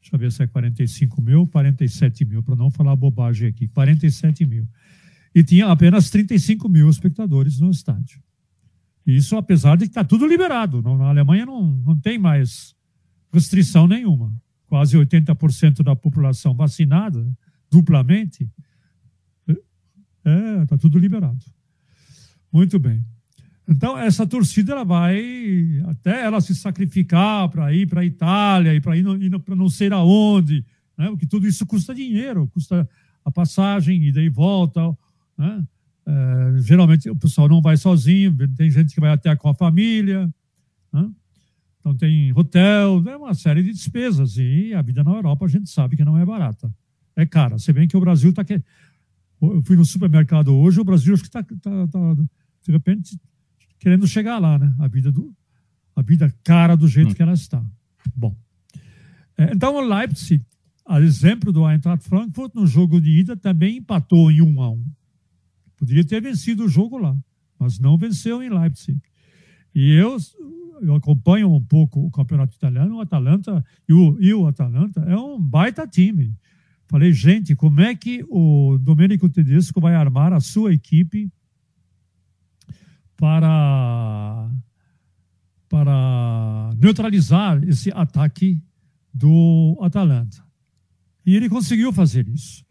Deixa 0.00 0.16
eu 0.16 0.18
ver 0.18 0.32
se 0.32 0.42
é 0.42 0.46
45 0.46 1.20
mil, 1.20 1.46
47 1.46 2.24
mil, 2.24 2.42
para 2.42 2.56
não 2.56 2.70
falar 2.70 2.96
bobagem 2.96 3.48
aqui. 3.48 3.68
47 3.68 4.44
mil 4.46 4.66
e 5.34 5.42
tinha 5.42 5.66
apenas 5.66 6.10
35 6.10 6.68
mil 6.68 6.88
espectadores 6.88 7.60
no 7.60 7.70
estádio. 7.70 8.22
Isso 9.06 9.36
apesar 9.36 9.76
de 9.76 9.84
que 9.84 9.90
está 9.90 10.04
tudo 10.04 10.26
liberado. 10.26 10.82
Na 10.82 11.08
Alemanha 11.08 11.46
não, 11.46 11.62
não 11.62 11.98
tem 11.98 12.18
mais 12.18 12.74
restrição 13.32 13.86
nenhuma. 13.86 14.32
Quase 14.66 14.96
80% 14.96 15.82
da 15.82 15.96
população 15.96 16.54
vacinada, 16.54 17.26
duplamente. 17.70 18.48
É, 20.24 20.62
está 20.62 20.76
tudo 20.76 20.98
liberado. 20.98 21.44
Muito 22.52 22.78
bem. 22.78 23.04
Então, 23.68 23.96
essa 23.96 24.26
torcida 24.26 24.72
ela 24.72 24.84
vai 24.84 25.80
até 25.86 26.24
ela 26.24 26.40
se 26.40 26.54
sacrificar 26.54 27.48
para 27.48 27.72
ir 27.72 27.86
para 27.86 28.00
a 28.00 28.04
Itália 28.04 28.74
e 28.74 28.80
para 28.80 28.96
ir, 28.96 29.04
para 29.40 29.54
não 29.54 29.68
sei 29.68 29.90
aonde, 29.92 30.64
né? 30.98 31.08
porque 31.08 31.26
tudo 31.26 31.46
isso 31.46 31.64
custa 31.64 31.94
dinheiro, 31.94 32.48
custa 32.48 32.88
a 33.24 33.30
passagem, 33.30 34.02
ida 34.02 34.20
e 34.20 34.28
volta, 34.28 34.80
né? 35.38 35.64
É, 36.06 36.62
geralmente 36.62 37.08
o 37.08 37.14
pessoal 37.14 37.48
não 37.48 37.60
vai 37.60 37.76
sozinho, 37.76 38.36
tem 38.56 38.70
gente 38.70 38.92
que 38.92 39.00
vai 39.00 39.10
até 39.10 39.36
com 39.36 39.48
a 39.48 39.54
família. 39.54 40.28
Né? 40.92 41.08
Então 41.78 41.94
tem 41.94 42.32
hotel, 42.36 43.02
é 43.06 43.16
uma 43.16 43.34
série 43.34 43.62
de 43.62 43.72
despesas. 43.72 44.36
E 44.36 44.74
a 44.74 44.82
vida 44.82 45.04
na 45.04 45.12
Europa 45.12 45.44
a 45.44 45.48
gente 45.48 45.70
sabe 45.70 45.96
que 45.96 46.04
não 46.04 46.18
é 46.18 46.24
barata. 46.24 46.72
É 47.14 47.24
cara. 47.24 47.58
Você 47.58 47.72
vê 47.72 47.86
que 47.86 47.96
o 47.96 48.00
Brasil 48.00 48.30
está. 48.30 48.44
Que... 48.44 48.62
Eu 49.40 49.62
fui 49.62 49.76
no 49.76 49.84
supermercado 49.84 50.54
hoje, 50.54 50.80
o 50.80 50.84
Brasil 50.84 51.14
acho 51.14 51.22
que 51.22 51.28
está, 51.28 51.42
tá, 51.42 51.86
tá, 51.86 52.16
de 52.70 52.76
repente, 52.76 53.20
querendo 53.78 54.06
chegar 54.06 54.38
lá, 54.38 54.58
né? 54.58 54.72
A 54.78 54.86
vida, 54.86 55.10
do, 55.10 55.34
a 55.96 56.02
vida 56.02 56.32
cara 56.44 56.76
do 56.76 56.86
jeito 56.86 57.10
hum. 57.10 57.14
que 57.14 57.22
ela 57.22 57.32
está. 57.32 57.62
Bom. 58.14 58.36
É, 59.36 59.52
então 59.52 59.74
o 59.74 59.80
Leipzig, 59.80 60.44
a 60.86 61.00
exemplo 61.00 61.52
do 61.52 61.68
Eintracht 61.68 62.08
Frankfurt, 62.08 62.54
no 62.54 62.66
jogo 62.66 63.00
de 63.00 63.10
ida, 63.10 63.36
também 63.36 63.78
empatou 63.78 64.30
em 64.30 64.40
1 64.40 64.62
a 64.62 64.70
1 64.70 64.84
Poderia 65.76 66.04
ter 66.04 66.20
vencido 66.20 66.64
o 66.64 66.68
jogo 66.68 66.98
lá, 66.98 67.16
mas 67.58 67.78
não 67.78 67.96
venceu 67.96 68.42
em 68.42 68.50
Leipzig. 68.50 69.00
E 69.74 69.92
eu, 69.92 70.16
eu 70.82 70.94
acompanho 70.94 71.52
um 71.52 71.62
pouco 71.62 72.04
o 72.04 72.10
campeonato 72.10 72.54
italiano, 72.54 72.96
o 72.96 73.00
Atalanta 73.00 73.64
e 73.88 73.92
o, 73.92 74.16
e 74.20 74.34
o 74.34 74.46
Atalanta 74.46 75.00
é 75.00 75.16
um 75.16 75.40
baita 75.40 75.86
time. 75.86 76.34
Falei, 76.86 77.12
gente, 77.12 77.56
como 77.56 77.80
é 77.80 77.94
que 77.94 78.24
o 78.28 78.76
Domenico 78.78 79.28
Tedesco 79.28 79.80
vai 79.80 79.94
armar 79.94 80.32
a 80.32 80.40
sua 80.40 80.74
equipe 80.74 81.32
para, 83.20 84.50
para 85.68 86.70
neutralizar 86.76 87.62
esse 87.62 87.92
ataque 87.92 88.60
do 89.14 89.78
Atalanta? 89.80 90.42
E 91.24 91.36
ele 91.36 91.48
conseguiu 91.48 91.92
fazer 91.92 92.26
isso 92.26 92.64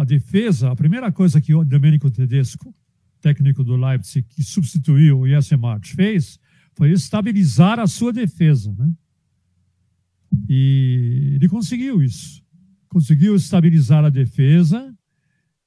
a 0.00 0.04
defesa, 0.04 0.72
a 0.72 0.76
primeira 0.76 1.12
coisa 1.12 1.40
que 1.40 1.54
o 1.54 1.64
Domenico 1.64 2.10
Tedesco, 2.10 2.74
técnico 3.20 3.62
do 3.62 3.76
Leipzig, 3.76 4.26
que 4.28 4.42
substituiu 4.42 5.20
o 5.20 5.28
Jesse 5.28 5.56
March, 5.56 5.94
fez 5.94 6.38
foi 6.74 6.92
estabilizar 6.92 7.80
a 7.80 7.86
sua 7.86 8.12
defesa. 8.12 8.72
Né? 8.78 8.90
E 10.48 11.32
ele 11.34 11.48
conseguiu 11.48 12.02
isso. 12.02 12.42
Conseguiu 12.88 13.34
estabilizar 13.34 14.04
a 14.04 14.10
defesa 14.10 14.96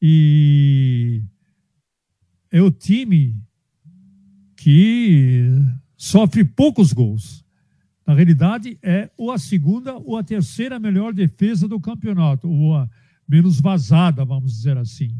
e 0.01 1.21
é 2.49 2.61
o 2.61 2.71
time 2.71 3.35
que 4.61 5.49
sofre 5.97 6.45
poucos 6.45 6.93
gols. 6.93 7.43
Na 8.05 8.13
realidade, 8.13 8.77
é 8.83 9.09
ou 9.17 9.31
a 9.31 9.39
segunda 9.39 9.97
ou 9.97 10.15
a 10.17 10.23
terceira 10.23 10.79
melhor 10.79 11.13
defesa 11.13 11.67
do 11.67 11.79
campeonato, 11.79 12.47
ou 12.47 12.75
a 12.75 12.87
menos 13.27 13.59
vazada, 13.59 14.23
vamos 14.23 14.53
dizer 14.53 14.77
assim. 14.77 15.17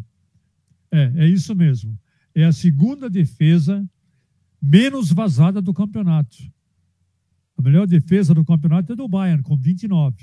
É, 0.91 1.11
é 1.23 1.27
isso 1.27 1.55
mesmo. 1.55 1.97
É 2.35 2.45
a 2.45 2.51
segunda 2.51 3.09
defesa 3.09 3.83
menos 4.61 5.11
vazada 5.11 5.59
do 5.59 5.73
campeonato. 5.73 6.37
A 7.57 7.63
melhor 7.63 7.87
defesa 7.87 8.35
do 8.35 8.45
campeonato 8.45 8.93
é 8.93 8.95
do 8.95 9.07
Bayern, 9.07 9.41
com 9.41 9.57
29. 9.57 10.15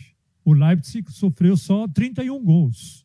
O 0.45 0.53
Leipzig 0.53 1.11
sofreu 1.11 1.57
só 1.57 1.89
31 1.89 2.45
gols. 2.45 3.05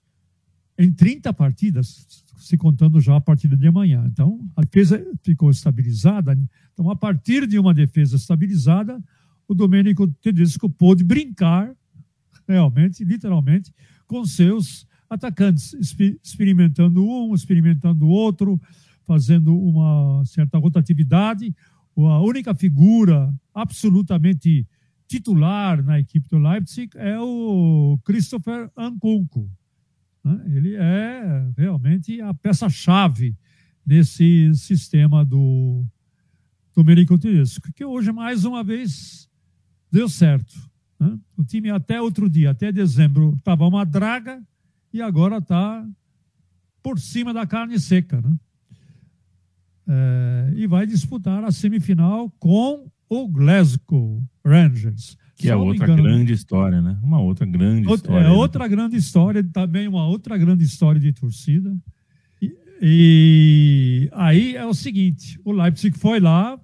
Em 0.77 0.91
30 0.91 1.31
partidas, 1.33 2.23
se 2.37 2.57
contando 2.57 2.99
já 2.99 3.15
a 3.15 3.21
partida 3.21 3.55
de 3.55 3.67
amanhã. 3.67 4.05
Então, 4.11 4.39
a 4.55 4.61
defesa 4.61 5.01
ficou 5.21 5.49
estabilizada. 5.49 6.37
Então, 6.73 6.89
a 6.89 6.95
partir 6.95 7.47
de 7.47 7.57
uma 7.57 7.73
defesa 7.73 8.15
estabilizada, 8.15 9.01
o 9.47 9.53
Domênico 9.53 10.07
Tedesco 10.21 10.69
pôde 10.69 11.03
brincar, 11.03 11.73
realmente, 12.47 13.03
literalmente, 13.03 13.73
com 14.07 14.25
seus 14.25 14.85
atacantes, 15.09 15.73
experimentando 16.23 17.07
um, 17.07 17.33
experimentando 17.33 18.07
outro, 18.07 18.59
fazendo 19.05 19.57
uma 19.57 20.23
certa 20.25 20.57
rotatividade. 20.57 21.55
A 21.95 22.19
única 22.19 22.53
figura 22.55 23.33
absolutamente 23.53 24.67
titular 25.07 25.83
na 25.83 25.99
equipe 25.99 26.27
do 26.27 26.39
Leipzig 26.39 26.89
é 26.95 27.19
o 27.19 27.97
Christopher 28.03 28.69
Ankunku. 28.75 29.49
Né? 30.23 30.41
Ele 30.55 30.75
é 30.75 31.51
realmente 31.57 32.21
a 32.21 32.33
peça-chave 32.33 33.35
nesse 33.85 34.53
sistema 34.55 35.25
do 35.25 35.85
Domenico 36.75 37.17
Tedesco, 37.17 37.71
que 37.73 37.83
hoje, 37.83 38.11
mais 38.11 38.45
uma 38.45 38.63
vez, 38.63 39.29
deu 39.91 40.07
certo. 40.07 40.53
Né? 40.99 41.19
O 41.37 41.43
time 41.43 41.69
até 41.69 42.01
outro 42.01 42.29
dia, 42.29 42.51
até 42.51 42.71
dezembro, 42.71 43.35
estava 43.37 43.67
uma 43.67 43.85
draga 43.85 44.41
e 44.91 45.01
agora 45.01 45.37
está 45.37 45.85
por 46.81 46.99
cima 46.99 47.33
da 47.33 47.45
carne 47.45 47.79
seca. 47.79 48.21
Né? 48.21 48.35
É, 49.87 50.53
e 50.55 50.65
vai 50.67 50.87
disputar 50.87 51.43
a 51.43 51.51
semifinal 51.51 52.29
com 52.39 52.89
o 53.13 53.27
Glasgow 53.27 54.23
Rangers. 54.45 55.17
Que 55.35 55.49
é 55.49 55.55
outra 55.55 55.87
grande 55.87 56.31
história, 56.31 56.81
né? 56.81 56.97
Uma 57.03 57.19
outra 57.19 57.45
grande 57.45 57.87
outra, 57.87 58.07
história. 58.07 58.25
É 58.25 58.29
né? 58.29 58.35
outra 58.35 58.67
grande 58.67 58.95
história, 58.95 59.43
também 59.43 59.87
uma 59.87 60.07
outra 60.07 60.37
grande 60.37 60.63
história 60.63 61.01
de 61.01 61.11
torcida. 61.11 61.75
E, 62.41 62.55
e 62.81 64.09
aí 64.13 64.55
é 64.55 64.65
o 64.65 64.73
seguinte: 64.73 65.39
o 65.43 65.51
Leipzig 65.51 65.97
foi 65.97 66.19
lá 66.19 66.59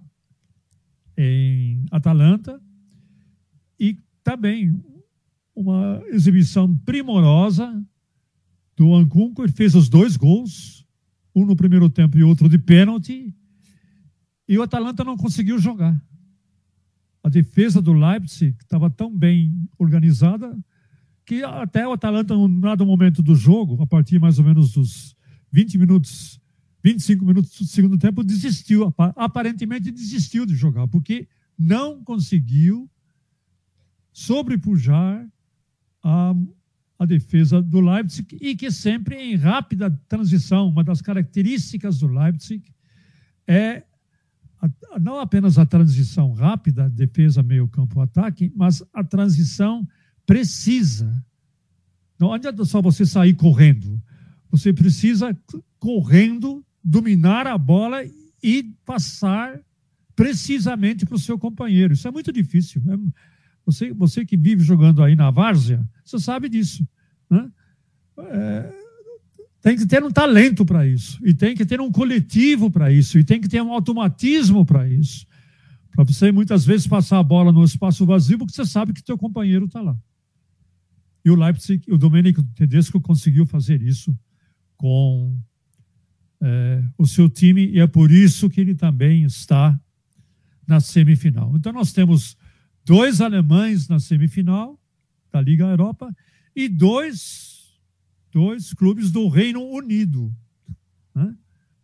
em 1.18 1.84
Atalanta 1.92 2.62
também 4.30 4.80
uma 5.56 6.04
exibição 6.10 6.78
primorosa 6.86 7.84
do 8.78 8.94
Ancunco. 8.94 9.42
Ele 9.42 9.52
fez 9.52 9.74
os 9.74 9.90
dois 9.90 10.16
gols, 10.16 10.86
um 11.36 11.46
no 11.46 11.56
primeiro 11.56 11.90
tempo 11.90 12.16
e 12.16 12.24
outro 12.24 12.48
de 12.48 12.60
pênalti. 12.60 13.34
E 14.48 14.58
o 14.58 14.62
Atalanta 14.62 15.04
não 15.04 15.18
conseguiu 15.18 15.58
jogar. 15.58 16.00
Defesa 17.30 17.82
do 17.82 17.94
Leipzig 17.94 18.56
estava 18.60 18.90
tão 18.90 19.16
bem 19.16 19.68
organizada 19.78 20.58
que 21.26 21.44
até 21.44 21.88
o 21.88 21.92
Atalanta, 21.92 22.34
em 22.34 22.60
dado 22.60 22.86
momento 22.86 23.22
do 23.22 23.36
jogo, 23.36 23.82
a 23.84 23.86
partir 23.86 24.20
mais 24.20 24.40
ou 24.40 24.46
menos 24.46 24.74
dos 24.74 25.16
20 25.52 25.78
minutos, 25.78 26.42
25 26.84 27.24
minutos 27.24 27.52
do 27.52 27.66
segundo 27.66 27.98
tempo, 27.98 28.24
desistiu, 28.24 28.94
aparentemente 29.16 29.92
desistiu 29.92 30.46
de 30.46 30.56
jogar, 30.56 30.88
porque 30.88 31.28
não 31.58 32.04
conseguiu 32.04 32.90
sobrepujar 34.12 35.28
a, 36.04 36.34
a 36.98 37.06
defesa 37.06 37.62
do 37.62 37.80
Leipzig 37.80 38.38
e 38.42 38.56
que 38.56 38.72
sempre 38.72 39.16
em 39.16 39.36
rápida 39.36 39.92
transição, 40.08 40.68
uma 40.68 40.84
das 40.84 41.02
características 41.02 42.00
do 42.00 42.08
Leipzig 42.08 42.64
é 43.48 43.84
não 45.00 45.20
apenas 45.20 45.58
a 45.58 45.66
transição 45.66 46.34
rápida, 46.34 46.90
defesa, 46.90 47.42
meio 47.42 47.68
campo, 47.68 48.02
ataque, 48.02 48.52
mas 48.56 48.84
a 48.94 49.04
transição 49.04 49.88
precisa. 50.26 51.24
Não 52.20 52.34
adianta 52.34 52.66
só 52.66 52.82
você 52.82 53.06
sair 53.06 53.34
correndo. 53.34 54.02
Você 54.52 54.74
precisa, 54.74 55.36
correndo, 55.80 56.66
dominar 56.84 57.48
a 57.48 57.58
bola 57.58 58.04
e 58.44 58.64
passar 58.86 59.60
precisamente 60.16 61.06
para 61.06 61.16
o 61.16 61.20
seu 61.20 61.38
companheiro. 61.38 61.94
Isso 61.94 62.08
é 62.08 62.12
muito 62.12 62.32
difícil. 62.32 62.82
Né? 62.84 62.98
Você, 63.66 63.94
você 63.94 64.26
que 64.26 64.36
vive 64.36 64.64
jogando 64.64 65.02
aí 65.02 65.16
na 65.16 65.32
várzea, 65.32 65.88
você 66.04 66.20
sabe 66.20 66.50
disso. 66.50 66.86
Né? 67.30 67.50
É, 68.18 68.79
tem 69.62 69.76
que 69.76 69.86
ter 69.86 70.04
um 70.04 70.12
talento 70.12 70.66
para 70.66 70.88
isso, 70.88 71.20
e 71.26 71.34
tem 71.34 71.56
que 71.56 71.66
ter 71.66 71.82
um 71.82 71.92
coletivo 71.92 72.72
para 72.72 72.92
isso, 72.92 73.20
e 73.20 73.24
tem 73.24 73.42
que 73.42 73.48
ter 73.48 73.62
um 73.62 73.74
automatismo 73.74 74.66
para 74.66 74.88
isso. 74.88 75.26
Para 75.92 76.04
você 76.04 76.32
muitas 76.32 76.66
vezes 76.66 76.88
passar 76.88 77.20
a 77.20 77.24
bola 77.24 77.52
no 77.52 77.64
espaço 77.64 78.06
vazio, 78.06 78.38
porque 78.38 78.54
você 78.54 78.66
sabe 78.66 78.94
que 78.94 79.04
teu 79.04 79.18
companheiro 79.18 79.66
está 79.66 79.82
lá. 79.82 79.98
E 81.26 81.30
o 81.30 81.36
Leipzig, 81.36 81.84
o 81.92 81.98
Domenico 81.98 82.42
Tedesco 82.56 83.02
conseguiu 83.02 83.46
fazer 83.46 83.82
isso 83.82 84.18
com 84.78 85.38
é, 86.42 86.84
o 86.98 87.06
seu 87.06 87.30
time, 87.30 87.68
e 87.68 87.80
é 87.80 87.88
por 87.88 88.12
isso 88.12 88.50
que 88.50 88.62
ele 88.62 88.76
também 88.76 89.24
está 89.24 89.78
na 90.66 90.80
semifinal. 90.80 91.54
Então 91.58 91.74
nós 91.74 91.92
temos 91.92 92.38
dois 92.86 93.20
alemães 93.20 93.88
na 93.90 94.00
semifinal 94.00 94.80
da 95.32 95.42
Liga 95.42 95.66
Europa 95.66 96.16
e 96.56 96.70
dois, 96.70 97.49
dois 98.32 98.74
clubes 98.74 99.12
do 99.12 99.28
Reino 99.28 99.62
Unido. 99.62 100.34
Né? 101.14 101.36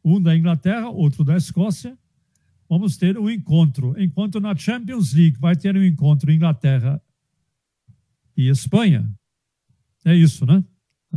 Um 0.03 0.21
da 0.21 0.35
Inglaterra, 0.35 0.89
outro 0.89 1.23
da 1.23 1.35
Escócia. 1.35 1.97
Vamos 2.69 2.97
ter 2.97 3.17
um 3.17 3.29
encontro. 3.29 3.95
Enquanto 4.01 4.39
na 4.39 4.55
Champions 4.55 5.13
League 5.13 5.37
vai 5.39 5.55
ter 5.55 5.75
um 5.75 5.83
encontro 5.83 6.31
Inglaterra 6.31 7.01
e 8.35 8.49
Espanha. 8.49 9.09
É 10.03 10.15
isso, 10.15 10.45
né? 10.45 10.63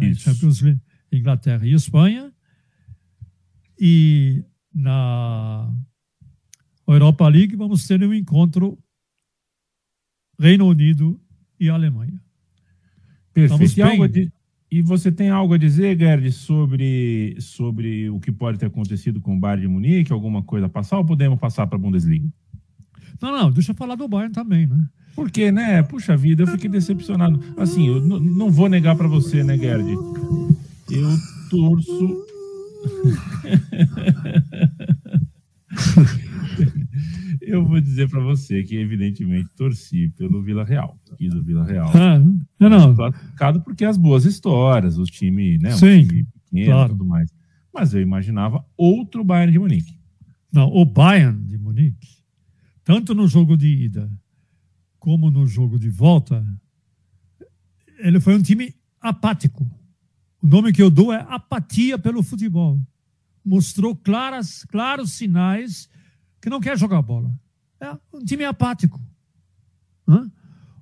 Isso. 0.01 0.21
Champions 0.21 0.61
League, 0.61 0.81
Inglaterra 1.13 1.67
e 1.67 1.73
Espanha. 1.73 2.33
E 3.79 4.45
na 4.75 5.73
Europa 6.87 7.29
League 7.29 7.57
vamos 7.57 7.87
ter 7.87 8.03
um 8.03 8.15
encontro 8.15 8.79
Reino 10.39 10.67
Unido 10.67 11.21
e 11.59 11.69
Alemanha. 11.69 12.21
Perfeito. 13.33 14.05
E, 14.05 14.09
de, 14.09 14.33
e, 14.71 14.83
você 14.83 15.11
tem 15.11 15.31
algo 15.31 15.55
a 15.55 15.59
dizer, 15.59 15.99
Gerd, 15.99 16.31
sobre, 16.33 17.37
sobre 17.41 18.11
o 18.11 18.21
que 18.21 18.31
pode 18.31 18.59
ter 18.59 18.67
acontecido 18.67 19.21
com 19.21 19.37
o 19.37 19.41
Bayern 19.41 19.63
de 19.63 19.69
Munique? 19.69 20.13
Alguma 20.13 20.43
coisa 20.43 20.67
a 20.67 20.69
passar 20.69 20.99
ou 20.99 21.05
podemos 21.05 21.39
passar 21.39 21.67
para 21.67 21.77
a 21.77 21.81
Bundesliga? 21.81 22.29
Não, 23.21 23.33
não, 23.33 23.51
deixa 23.51 23.73
eu 23.73 23.77
falar 23.77 23.95
do 23.95 24.07
Bayern 24.09 24.33
também, 24.33 24.67
né? 24.67 24.87
Porque, 25.15 25.51
né? 25.51 25.83
Puxa 25.83 26.17
vida, 26.17 26.45
eu 26.45 26.47
fiquei 26.47 26.71
decepcionado. 26.71 27.41
Assim, 27.57 27.89
eu 27.89 28.01
não 28.01 28.51
vou 28.51 28.69
negar 28.69 28.95
para 28.95 29.09
você, 29.09 29.43
né, 29.43 29.59
Gerd? 29.59 29.91
Eu 30.91 31.19
torço. 31.51 32.25
Eu 37.49 37.67
vou 37.67 37.81
dizer 37.81 38.09
para 38.09 38.21
você 38.21 38.63
que, 38.63 38.77
evidentemente, 38.77 39.49
torci 39.57 40.09
pelo 40.11 40.43
Vila 40.43 40.65
Real. 40.65 40.99
Quis 41.17 41.33
o 41.35 41.43
Vila 41.43 41.65
Real. 41.65 41.91
Ah, 41.95 42.19
não, 42.61 42.69
não. 42.69 42.95
Classificado 42.95 43.63
porque 43.63 43.85
as 43.85 43.97
boas 43.97 44.25
histórias, 44.25 44.99
o 44.99 45.05
time, 45.05 45.59
né? 45.59 45.71
Sim, 45.73 46.07
time 46.07 46.25
pequeno 46.25 46.73
claro. 46.73 46.89
tudo 46.91 47.05
mais. 47.05 47.31
Mas 47.73 47.95
eu 47.95 48.01
imaginava 48.01 48.65
outro 48.77 49.25
Bayern 49.25 49.53
de 49.53 49.59
Munique. 49.59 49.99
Não, 50.53 50.69
o 50.69 50.85
Bayern 50.85 51.45
de 51.47 51.59
Munique, 51.59 52.09
tanto 52.85 53.15
no 53.15 53.27
jogo 53.29 53.57
de 53.57 53.67
ida 53.67 54.11
como 54.99 55.31
no 55.31 55.47
jogo 55.47 55.79
de 55.79 55.89
volta, 55.89 56.45
ele 57.99 58.21
foi 58.21 58.35
um 58.35 58.43
time 58.43 58.75
apático. 59.01 59.65
O 60.43 60.47
nome 60.47 60.73
que 60.73 60.83
eu 60.83 60.91
dou 60.91 61.13
é 61.13 61.25
apatia 61.29 61.99
pelo 61.99 62.23
futebol. 62.23 62.81
Mostrou 63.45 63.95
claras, 63.95 64.65
claros 64.65 65.13
sinais 65.13 65.89
que 66.41 66.51
não 66.51 66.61
quer 66.61 66.79
jogar 66.79 67.03
bola. 67.03 67.33
É 67.81 67.97
um 68.13 68.25
time 68.25 68.45
apático. 68.45 69.01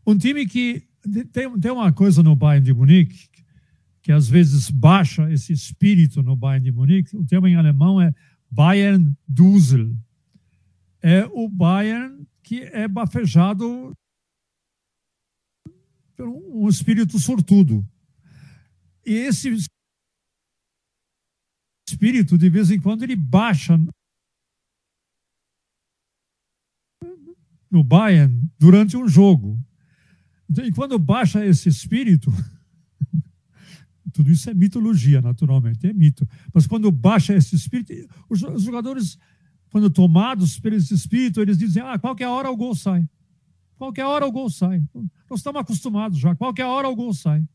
Um 0.07 0.17
time 0.17 0.47
que 0.47 0.87
tem, 1.33 1.59
tem 1.59 1.71
uma 1.71 1.93
coisa 1.93 2.23
no 2.23 2.37
Bayern 2.37 2.65
de 2.65 2.73
Munique 2.73 3.29
que 4.07 4.13
às 4.13 4.29
vezes 4.29 4.71
baixa 4.71 5.29
esse 5.33 5.53
espírito 5.53 6.23
no 6.23 6.37
Bayern 6.37 6.65
de 6.65 6.71
Munique. 6.71 7.17
O 7.17 7.27
termo 7.27 7.49
em 7.49 7.57
alemão 7.57 8.01
é 8.01 8.15
Bayern 8.49 9.13
Dusel. 9.27 9.97
É 11.03 11.25
o 11.25 11.49
Bayern 11.49 12.25
que 12.41 12.61
é 12.61 12.87
bafejado 12.87 13.93
por 16.17 16.29
um 16.29 16.69
espírito 16.69 17.19
sortudo. 17.19 17.85
E 19.05 19.13
esse 19.13 19.57
espírito, 21.89 22.39
de 22.39 22.49
vez 22.49 22.71
em 22.71 22.81
quando, 22.81 23.03
ele 23.03 23.17
baixa 23.17 23.77
no 27.77 27.85
Bayern 27.85 28.51
durante 28.59 28.97
um 28.97 29.07
jogo. 29.07 29.63
E 30.65 30.73
quando 30.73 30.99
baixa 30.99 31.45
esse 31.45 31.69
espírito, 31.69 32.33
tudo 34.15 34.31
isso 34.31 34.49
é 34.49 34.55
mitologia, 34.55 35.21
naturalmente, 35.21 35.87
é 35.87 35.93
mito. 35.93 36.27
Mas 36.55 36.67
quando 36.67 36.91
baixa 36.91 37.35
esse 37.35 37.55
espírito, 37.55 37.93
os, 38.31 38.41
jogadores, 38.63 39.19
quando 39.71 39.91
tomados 39.91 40.59
esse 40.65 40.95
espírito, 40.95 41.41
eles 41.43 41.59
dizem: 41.59 41.83
ah, 41.83 41.99
qualquer 41.99 42.29
hora 42.29 42.51
o 42.51 42.57
gol 42.57 42.75
sai. 42.75 43.07
Qualquer 43.77 44.07
hora 44.07 44.27
o 44.27 44.33
gol 44.33 44.49
sai. 44.49 44.83
Nós 45.29 45.41
estamos 45.41 45.61
acostumados 45.61 46.19
já, 46.19 46.35
qualquer 46.35 46.65
hora 46.65 46.89
o 46.89 46.97
gol 46.97 47.13
sai. 47.13 47.47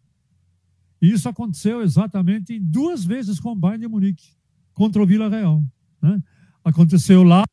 E 1.02 1.12
isso 1.12 1.28
aconteceu 1.28 1.82
exatamente 1.82 2.60
duas 2.60 3.04
vezes 3.04 3.40
com 3.40 3.54
o 3.54 3.56
Bayern 3.56 3.82
de 3.82 3.88
Munique, 3.88 4.36
contra 4.72 5.02
o 5.02 5.06
Vila 5.06 5.30
Real. 5.30 5.66
Né? 6.00 6.22
Aconteceu 6.64 7.24
lá 7.24 7.44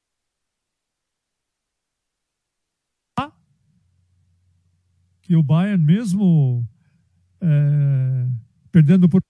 que 5.29 5.37
o 5.37 5.43
Bayern, 5.43 5.85
mesmo 5.85 6.67
é, 7.39 8.27
perdendo 8.73 9.07
por 9.11 9.21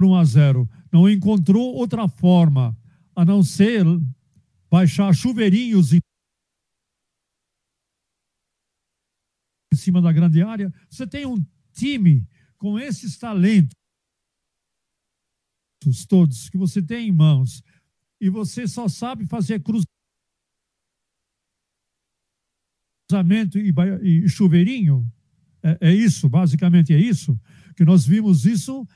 1 0.00 0.14
a 0.14 0.24
0, 0.24 0.70
não 0.92 1.10
encontrou 1.10 1.74
outra 1.74 2.06
forma 2.06 2.78
a 3.16 3.24
não 3.24 3.42
ser 3.42 3.84
baixar 4.70 5.12
chuveirinhos 5.12 5.92
em 5.94 6.00
cima 9.74 10.00
da 10.00 10.12
grande 10.12 10.40
área. 10.40 10.72
Você 10.88 11.04
tem 11.04 11.26
um 11.26 11.44
time 11.72 12.24
com 12.56 12.78
esses 12.78 13.18
talentos 13.18 13.74
todos 16.08 16.48
que 16.48 16.56
você 16.56 16.80
tem 16.80 17.08
em 17.08 17.12
mãos 17.12 17.64
e 18.20 18.30
você 18.30 18.68
só 18.68 18.86
sabe 18.86 19.26
fazer 19.26 19.60
cruzamento 19.60 19.97
cruzamento 23.08 23.58
e, 23.58 23.72
e 24.02 24.28
chuveirinho. 24.28 25.10
É, 25.62 25.78
é, 25.88 25.94
isso, 25.94 26.28
basicamente 26.28 26.92
é 26.92 26.98
isso. 26.98 27.38
Que 27.74 27.84
nós 27.84 28.06
vimos 28.06 28.44
isso 28.44 28.86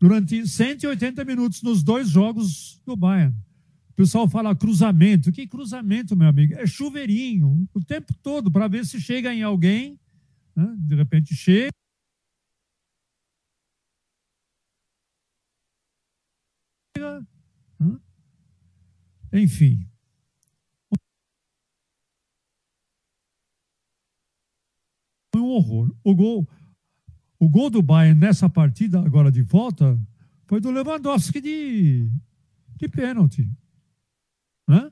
durante 0.00 0.46
180 0.46 1.24
minutos 1.24 1.62
nos 1.62 1.82
dois 1.82 2.08
jogos 2.08 2.80
do 2.86 2.96
Bayern. 2.96 3.36
O 3.90 3.94
pessoal 3.94 4.28
fala 4.28 4.56
cruzamento. 4.56 5.30
Que 5.30 5.46
cruzamento, 5.46 6.16
meu 6.16 6.28
amigo? 6.28 6.54
É 6.54 6.66
chuveirinho 6.66 7.68
o 7.74 7.84
tempo 7.84 8.14
todo 8.22 8.50
para 8.50 8.68
ver 8.68 8.86
se 8.86 9.00
chega 9.00 9.34
em 9.34 9.42
alguém. 9.42 9.98
Né? 10.56 10.74
De 10.78 10.94
repente 10.94 11.34
chega. 11.34 11.70
Enfim, 19.30 19.86
Foi 25.38 25.40
um 25.40 25.50
horror. 25.50 25.94
O 26.02 26.14
gol, 26.14 26.48
o 27.38 27.48
gol 27.48 27.70
do 27.70 27.80
Bayern 27.80 28.18
nessa 28.18 28.50
partida, 28.50 29.00
agora 29.00 29.30
de 29.30 29.42
volta, 29.42 29.96
foi 30.46 30.60
do 30.60 30.72
Lewandowski 30.72 31.40
de, 31.40 32.10
de 32.76 32.88
pênalti. 32.88 33.48
Né? 34.66 34.90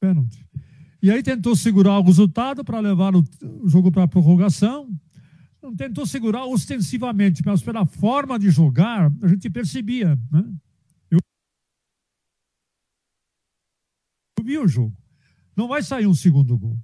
Pênalti. 0.00 0.44
E 1.00 1.08
aí 1.08 1.22
tentou 1.22 1.54
segurar 1.54 2.00
o 2.00 2.02
resultado 2.02 2.64
para 2.64 2.80
levar 2.80 3.14
o, 3.14 3.22
o 3.60 3.68
jogo 3.68 3.92
para 3.92 4.02
a 4.02 4.08
prorrogação. 4.08 4.90
Não 5.62 5.74
tentou 5.76 6.04
segurar 6.04 6.44
ostensivamente, 6.46 7.42
mas 7.46 7.62
pela 7.62 7.86
forma 7.86 8.36
de 8.40 8.50
jogar, 8.50 9.12
a 9.22 9.28
gente 9.28 9.48
percebia. 9.48 10.18
Né? 10.32 10.52
Eu, 11.08 11.18
eu 14.40 14.44
vi 14.44 14.58
o 14.58 14.66
jogo. 14.66 14.96
Não 15.56 15.68
vai 15.68 15.80
sair 15.80 16.08
um 16.08 16.14
segundo 16.14 16.58
gol. 16.58 16.76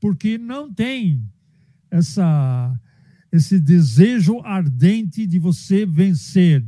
Porque 0.00 0.38
não 0.38 0.72
tem 0.72 1.30
essa, 1.90 2.80
esse 3.32 3.58
desejo 3.58 4.40
ardente 4.40 5.26
de 5.26 5.38
você 5.38 5.84
vencer 5.84 6.64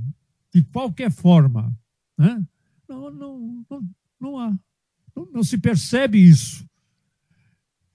de 0.53 0.63
qualquer 0.63 1.11
forma. 1.11 1.77
Né? 2.19 2.45
Não, 2.89 3.11
não, 3.11 3.65
não, 3.71 3.91
não 4.21 4.39
há. 4.39 4.59
Não, 5.15 5.27
não, 5.33 5.43
se 5.43 5.59
percebe 5.59 6.19
isso. 6.19 6.67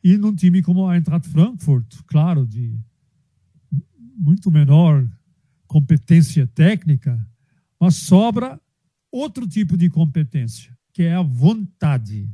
E 0.03 0.17
num 0.17 0.33
time 0.33 0.61
como 0.61 0.87
a 0.87 0.95
Eintracht 0.95 1.27
Frankfurt, 1.29 2.01
claro, 2.05 2.45
de 2.45 2.79
muito 4.15 4.49
menor 4.49 5.07
competência 5.67 6.47
técnica, 6.47 7.27
mas 7.79 7.95
sobra 7.95 8.59
outro 9.11 9.47
tipo 9.47 9.75
de 9.77 9.89
competência, 9.89 10.75
que 10.93 11.03
é 11.03 11.13
a 11.13 11.21
vontade. 11.21 12.29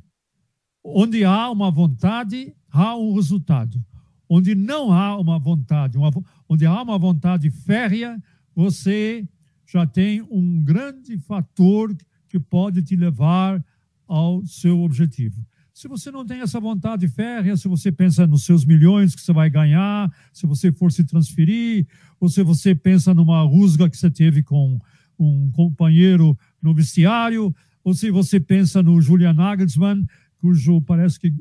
Onde 0.84 1.24
há 1.24 1.50
uma 1.50 1.72
vontade, 1.72 2.56
há 2.70 2.96
um 2.96 3.14
resultado. 3.16 3.84
Onde 4.28 4.56
não 4.56 4.92
há 4.92 5.18
uma 5.20 5.38
vontade, 5.38 5.98
uma, 5.98 6.12
onde 6.48 6.66
há 6.66 6.82
uma 6.82 6.98
vontade 6.98 7.50
férrea, 7.50 8.22
você 8.56 9.28
já 9.66 9.86
tem 9.86 10.22
um 10.22 10.64
grande 10.64 11.18
fator 11.18 11.96
que 12.28 12.40
pode 12.40 12.82
te 12.82 12.96
levar 12.96 13.64
ao 14.08 14.46
seu 14.46 14.82
objetivo. 14.82 15.46
Se 15.74 15.88
você 15.88 16.12
não 16.12 16.24
tem 16.24 16.42
essa 16.42 16.60
vontade 16.60 17.08
férrea, 17.08 17.58
se 17.58 17.68
você 17.68 17.92
pensa 17.92 18.28
nos 18.28 18.46
seus 18.46 18.64
milhões 18.64 19.16
que 19.16 19.22
você 19.22 19.34
vai 19.34 19.50
ganhar, 19.50 20.12
se 20.32 20.46
você 20.46 20.72
for 20.72 20.92
se 20.92 21.04
transferir, 21.04 21.88
ou 22.20 22.30
se 22.30 22.44
você 22.44 22.76
pensa 22.76 23.14
numa 23.14 23.42
rusga 23.42 23.90
que 23.90 23.98
você 23.98 24.10
teve 24.10 24.44
com 24.44 24.80
um 25.18 25.50
companheiro 25.52 26.38
no 26.62 26.76
vestiário, 26.76 27.54
ou 27.84 27.94
se 27.94 28.12
você 28.12 28.40
pensa 28.40 28.84
no 28.84 29.02
Julian 29.02 29.34
Nagelsmann, 29.34 30.06
cujo 30.44 30.82
parece 30.82 31.18
que 31.18 31.34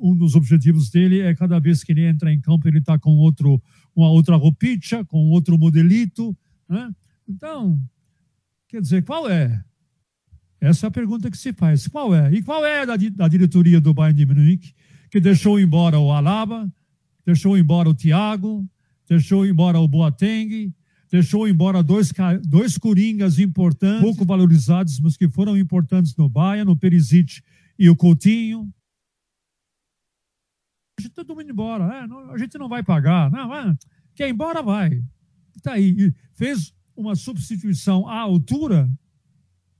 um 0.00 0.16
dos 0.16 0.34
objetivos 0.34 0.88
dele 0.88 1.20
é 1.20 1.34
cada 1.34 1.58
vez 1.58 1.84
que 1.84 1.92
ele 1.92 2.06
entra 2.06 2.32
em 2.32 2.40
campo 2.40 2.66
ele 2.66 2.78
está 2.78 2.98
com 2.98 3.10
outro, 3.10 3.62
uma 3.94 4.08
outra 4.08 4.34
roupinha, 4.34 5.04
com 5.06 5.28
outro 5.28 5.58
modelito. 5.58 6.34
Né? 6.66 6.90
Então, 7.28 7.78
quer 8.66 8.80
dizer, 8.80 9.04
qual 9.04 9.28
é 9.28 9.62
essa 10.58 10.86
é 10.86 10.88
a 10.88 10.90
pergunta 10.90 11.30
que 11.30 11.36
se 11.36 11.52
faz. 11.52 11.86
Qual 11.86 12.14
é? 12.14 12.32
E 12.32 12.42
qual 12.42 12.64
é 12.64 12.86
da, 12.86 12.96
da 12.96 13.28
diretoria 13.28 13.78
do 13.78 13.92
Bayern 13.92 14.16
de 14.16 14.24
Munique 14.24 14.72
que 15.10 15.20
deixou 15.20 15.60
embora 15.60 15.98
o 15.98 16.10
Alaba, 16.10 16.66
deixou 17.26 17.58
embora 17.58 17.90
o 17.90 17.94
Thiago, 17.94 18.66
deixou 19.06 19.44
embora 19.46 19.78
o 19.78 19.86
Boateng, 19.86 20.74
deixou 21.10 21.46
embora 21.46 21.82
dois, 21.82 22.10
dois 22.42 22.78
coringas 22.78 23.38
importantes, 23.38 24.00
pouco 24.00 24.24
valorizados, 24.24 24.98
mas 24.98 25.14
que 25.14 25.28
foram 25.28 25.58
importantes 25.58 26.16
no 26.16 26.26
Bayern, 26.26 26.72
o 26.72 26.76
Perisic 26.76 27.42
e 27.78 27.88
o 27.90 27.96
Coutinho. 27.96 28.72
A 30.98 31.02
gente 31.02 31.14
todo 31.14 31.34
mundo 31.34 31.50
embora, 31.50 31.84
é, 31.94 32.06
não, 32.06 32.30
a 32.30 32.38
gente 32.38 32.56
não 32.56 32.68
vai 32.68 32.82
pagar, 32.82 33.30
não, 33.30 33.54
é, 33.54 33.76
quer 34.14 34.28
ir 34.28 34.32
embora 34.32 34.62
vai. 34.62 35.02
Está 35.54 35.72
aí, 35.72 36.12
fez 36.32 36.74
uma 36.96 37.14
substituição 37.14 38.08
à 38.08 38.18
altura 38.18 38.90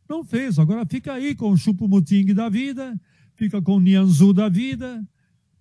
não 0.08 0.24
fez. 0.24 0.58
Agora 0.58 0.86
fica 0.86 1.12
aí 1.12 1.34
com 1.34 1.50
o 1.50 1.56
Chupomuting 1.56 2.26
da 2.34 2.48
vida, 2.48 2.98
fica 3.34 3.60
com 3.60 3.76
o 3.76 3.80
Nianzu 3.80 4.32
da 4.32 4.48
vida, 4.48 5.06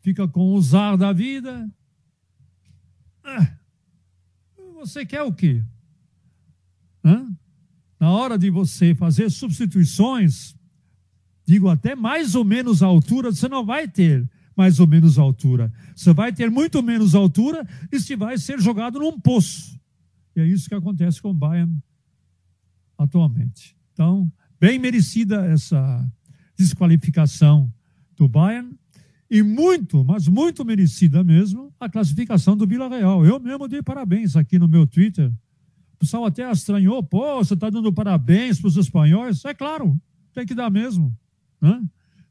fica 0.02 0.28
com 0.28 0.54
o 0.54 0.62
Zar 0.62 0.98
da 0.98 1.12
vida. 1.12 1.69
Ah, 3.24 3.58
você 4.76 5.06
quer 5.06 5.24
o 5.24 5.34
quê? 5.34 5.63
Hã? 7.04 7.36
Na 8.00 8.12
hora 8.12 8.38
de 8.38 8.50
você 8.50 8.93
fazer 8.93 9.30
substituições, 9.32 10.56
digo 11.45 11.69
até 11.69 11.95
mais 11.95 12.36
ou 12.36 12.43
menos 12.43 12.81
a 12.81 12.88
altura, 12.88 13.31
você 13.31 13.47
não 13.47 13.65
vai 13.65 13.88
ter 13.88 14.27
mais 14.55 14.79
ou 14.79 14.88
menos 14.88 15.19
a 15.19 15.21
altura. 15.21 15.71
Você 15.95 16.13
vai 16.13 16.31
ter 16.31 16.49
muito 16.49 16.81
menos 16.81 17.13
altura 17.13 17.67
e 17.91 17.99
você 17.99 18.15
vai 18.15 18.38
ser 18.38 18.60
jogado 18.60 18.99
num 18.99 19.19
poço. 19.19 19.79
E 20.36 20.41
é 20.41 20.45
isso 20.45 20.69
que 20.69 20.75
acontece 20.75 21.21
com 21.21 21.31
o 21.31 21.34
Bayern 21.34 21.77
atualmente. 22.97 23.75
Então, 23.93 24.31
bem 24.60 24.79
merecida 24.79 25.45
essa 25.45 26.10
desqualificação 26.58 27.71
do 28.15 28.27
Bayern 28.27 28.73
e 29.29 29.41
muito, 29.41 30.03
mas 30.03 30.27
muito 30.27 30.63
merecida 30.63 31.23
mesmo 31.23 31.73
a 31.79 31.89
classificação 31.89 32.55
do 32.55 32.65
Vila 32.65 32.88
Real. 32.88 33.25
Eu 33.25 33.39
mesmo 33.39 33.67
dei 33.67 33.81
parabéns 33.81 34.36
aqui 34.36 34.58
no 34.58 34.67
meu 34.67 34.88
Twitter. 34.88 35.31
O 35.93 35.97
pessoal 35.97 36.25
até 36.25 36.49
estranhou, 36.49 37.01
pô, 37.03 37.38
você 37.38 37.53
está 37.53 37.69
dando 37.69 37.91
parabéns 37.91 38.60
para 38.60 38.67
os 38.67 38.77
espanhóis? 38.77 39.43
É 39.45 39.53
claro, 39.53 39.99
tem 40.34 40.45
que 40.45 40.53
dar 40.53 40.69
mesmo. 40.69 41.17
Né? 41.65 41.84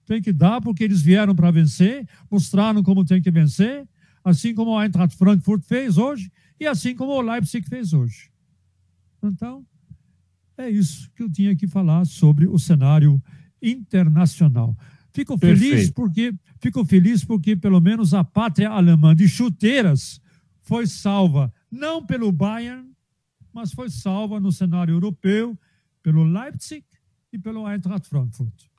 Tem 0.07 0.23
que 0.23 0.33
dar 0.33 0.61
porque 0.61 0.85
eles 0.85 1.03
vieram 1.03 1.35
para 1.35 1.51
vencer, 1.51 2.07
mostraram 2.31 2.83
como 2.83 3.05
tem 3.05 3.21
que 3.21 3.31
vencer, 3.31 3.87
assim 4.23 4.55
como 4.55 4.79
a 4.79 4.85
Eintracht 4.85 5.17
Frankfurt 5.17 5.65
fez 5.65 5.99
hoje 5.99 6.31
e 6.61 6.67
assim 6.67 6.95
como 6.95 7.13
o 7.13 7.21
Leipzig 7.21 7.69
fez 7.69 7.93
hoje. 7.93 8.31
Então, 9.21 9.67
é 10.57 10.71
isso 10.71 11.11
que 11.17 11.23
eu 11.25 11.31
tinha 11.31 11.57
que 11.57 11.67
falar 11.67 12.05
sobre 12.07 12.47
o 12.47 12.59
cenário 12.59 13.21
internacional. 13.61 14.77
Fico 15.13 15.37
feliz 15.37 15.91
porque 15.91 16.33
fico 16.61 16.85
feliz 16.85 17.25
porque 17.25 17.57
pelo 17.57 17.81
menos 17.81 18.15
a 18.15 18.23
pátria 18.23 18.71
alemã 18.71 19.17
de 19.17 19.29
chuteiras 19.29 20.21
foi 20.61 20.87
salva 20.87 21.53
não 21.71 22.05
pelo 22.05 22.31
Bayern, 22.31 22.89
mas 23.53 23.73
foi 23.73 23.91
salva 23.91 24.39
no 24.39 24.53
cenário 24.53 24.93
europeu 24.93 25.59
pelo 26.03 26.25
Leipzig 26.25 26.85
e 27.33 27.39
pelo 27.39 27.69
Eintracht 27.69 28.09
Frankfurt. 28.09 28.74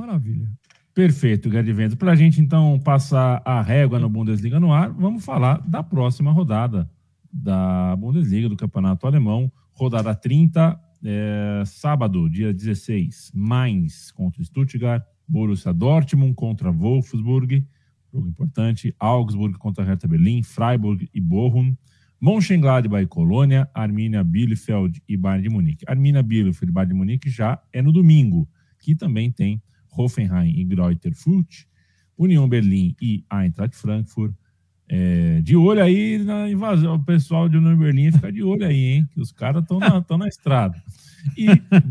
Maravilha. 0.00 0.50
Perfeito, 0.94 1.50
Vento. 1.50 1.94
Para 1.94 2.12
a 2.12 2.16
gente 2.16 2.40
então 2.40 2.80
passar 2.80 3.42
a 3.44 3.60
régua 3.60 3.98
no 3.98 4.08
Bundesliga 4.08 4.58
no 4.58 4.72
ar, 4.72 4.90
vamos 4.90 5.22
falar 5.22 5.60
da 5.68 5.82
próxima 5.82 6.32
rodada 6.32 6.90
da 7.30 7.94
Bundesliga, 7.96 8.48
do 8.48 8.56
Campeonato 8.56 9.06
Alemão, 9.06 9.52
rodada 9.74 10.14
30, 10.14 10.80
é, 11.04 11.62
sábado, 11.66 12.30
dia 12.30 12.50
16, 12.50 13.30
Mainz 13.34 14.10
contra 14.10 14.42
Stuttgart, 14.42 15.04
Borussia 15.28 15.72
Dortmund 15.74 16.34
contra 16.34 16.72
Wolfsburg, 16.72 17.66
jogo 18.10 18.26
importante, 18.26 18.94
Augsburg 18.98 19.58
contra 19.58 19.84
Hertha 19.84 20.08
Berlin, 20.08 20.42
Freiburg 20.42 21.10
e 21.12 21.20
Bochum, 21.20 21.76
Mönchengladbach 22.18 23.02
e 23.02 23.06
Colônia, 23.06 23.68
Arminia 23.74 24.24
Bielefeld 24.24 25.02
e 25.06 25.14
Bayern 25.14 25.42
de 25.42 25.54
Munique. 25.54 25.84
Arminia 25.86 26.22
Bielefeld 26.22 26.70
e 26.70 26.72
Bayern 26.72 26.94
de 26.94 26.98
Munique 26.98 27.28
já 27.28 27.62
é 27.70 27.82
no 27.82 27.92
domingo, 27.92 28.48
que 28.78 28.94
também 28.94 29.30
tem 29.30 29.62
Hoffenheim 29.96 30.50
e 30.50 30.64
Greuther 30.64 31.14
Fürth, 31.14 31.66
União 32.16 32.48
Berlim 32.48 32.94
e 33.00 33.24
Eintracht 33.30 33.76
Frankfurt, 33.76 34.34
é, 34.88 35.40
de 35.40 35.56
olho 35.56 35.82
aí 35.82 36.18
na 36.18 36.50
invasão. 36.50 36.96
O 36.96 37.04
pessoal 37.04 37.48
de 37.48 37.56
União 37.56 37.76
Berlim 37.76 38.10
fica 38.10 38.32
de 38.32 38.42
olho 38.42 38.66
aí, 38.66 38.76
hein? 38.76 39.08
Que 39.12 39.20
os 39.20 39.30
caras 39.30 39.62
estão 39.62 39.78
na, 39.78 40.04
na 40.18 40.28
estrada. 40.28 40.82
E 41.36 41.46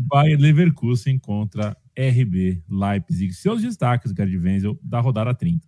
Bayer 0.06 0.38
Leverkusen 0.38 1.18
contra 1.18 1.76
RB 1.96 2.62
Leipzig. 2.68 3.32
Seus 3.32 3.62
destaques, 3.62 4.12
Gerd 4.12 4.36
Wenzel, 4.36 4.78
da 4.82 5.00
rodada 5.00 5.34
30. 5.34 5.66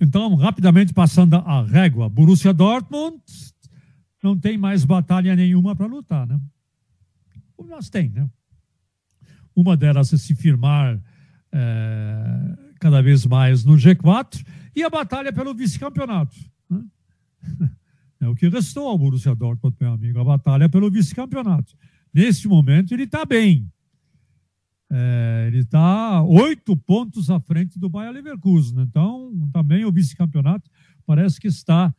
Então, 0.00 0.34
rapidamente 0.34 0.92
passando 0.92 1.34
a 1.34 1.62
régua. 1.62 2.08
Borussia 2.08 2.52
Dortmund 2.52 3.22
não 4.22 4.38
tem 4.38 4.58
mais 4.58 4.84
batalha 4.84 5.34
nenhuma 5.34 5.74
para 5.74 5.86
lutar, 5.86 6.26
né? 6.26 6.38
Mas 7.68 7.88
tem, 7.88 8.10
né? 8.10 8.28
Uma 9.54 9.76
delas 9.76 10.12
é 10.12 10.18
se 10.18 10.34
firmar 10.34 11.00
é, 11.56 12.58
cada 12.78 13.00
vez 13.00 13.24
mais 13.24 13.64
no 13.64 13.76
G4 13.76 14.44
e 14.74 14.82
a 14.82 14.90
batalha 14.90 15.32
pelo 15.32 15.54
vice-campeonato. 15.54 16.36
Né? 16.68 16.84
É 18.18 18.26
o 18.26 18.34
que 18.34 18.48
restou 18.48 18.88
ao 18.88 18.96
Borussia 18.96 19.34
Dortmund, 19.34 19.76
meu 19.78 19.92
amigo, 19.92 20.18
a 20.18 20.24
batalha 20.24 20.70
pelo 20.70 20.90
vice-campeonato. 20.90 21.76
Neste 22.12 22.48
momento, 22.48 22.92
ele 22.92 23.02
está 23.02 23.26
bem. 23.26 23.70
É, 24.90 25.44
ele 25.48 25.58
está 25.58 26.22
oito 26.22 26.74
pontos 26.78 27.28
à 27.28 27.38
frente 27.38 27.78
do 27.78 27.90
Bayer 27.90 28.10
Leverkusen. 28.12 28.80
Então, 28.80 29.30
também 29.52 29.84
o 29.84 29.92
vice-campeonato 29.92 30.68
parece 31.04 31.38
que 31.38 31.46
está 31.46 31.94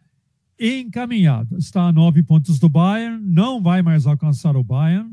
encaminhado. 0.60 1.56
Está 1.56 1.84
a 1.84 1.92
nove 1.92 2.24
pontos 2.24 2.58
do 2.58 2.68
Bayern, 2.68 3.24
não 3.24 3.62
vai 3.62 3.84
mais 3.84 4.08
alcançar 4.08 4.58
o 4.58 4.64
Bayern. 4.64 5.10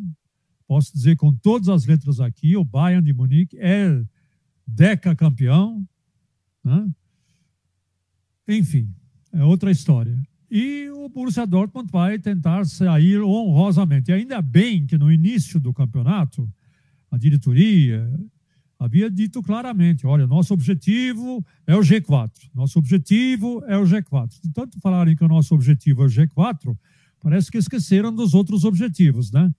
Posso 0.67 0.91
dizer 0.91 1.17
com 1.17 1.35
todas 1.35 1.69
as 1.69 1.85
letras 1.85 2.19
aqui, 2.19 2.57
o 2.57 2.65
Bayern 2.65 3.05
de 3.05 3.13
Munique 3.13 3.59
é 3.61 4.03
deca 4.67 5.15
campeão. 5.15 5.87
Né? 6.63 6.89
Enfim, 8.49 8.93
é 9.33 9.43
outra 9.45 9.71
história. 9.71 10.17
e 10.51 10.89
o 10.91 11.09
Borussia 11.09 11.47
Dortmund 11.47 11.91
vai 11.91 12.19
tentar 12.19 12.65
sair 12.65 13.21
honrosamente. 13.21 14.11
E 14.11 14.15
ainda 14.15 14.41
bem 14.41 14.87
que 14.87 14.97
no 14.97 15.13
início 15.13 15.61
do 15.61 15.73
campeonato, 15.73 16.49
a 17.11 17.19
diretoria 17.19 18.09
havia 18.79 19.11
dito 19.11 19.43
claramente: 19.43 20.07
olha, 20.07 20.27
nosso 20.27 20.55
objetivo 20.55 21.45
é 21.67 21.77
o 21.77 21.81
G4. 21.81 22.31
Nosso 22.55 22.79
objetivo 22.79 23.63
é 23.67 23.77
o 23.77 23.85
G4. 23.85 24.41
De 24.43 24.53
tanto 24.53 24.81
falarem 24.81 25.15
que 25.17 25.25
o 25.25 25.29
nosso 25.29 25.55
objetivo 25.55 26.03
é 26.03 26.07
o 26.07 26.09
G4, 26.09 26.77
parece 27.21 27.51
que 27.51 27.59
esqueceram 27.59 28.15
dos 28.15 28.35
outros 28.35 28.65
objetivos, 28.65 29.31
né? 29.31 29.53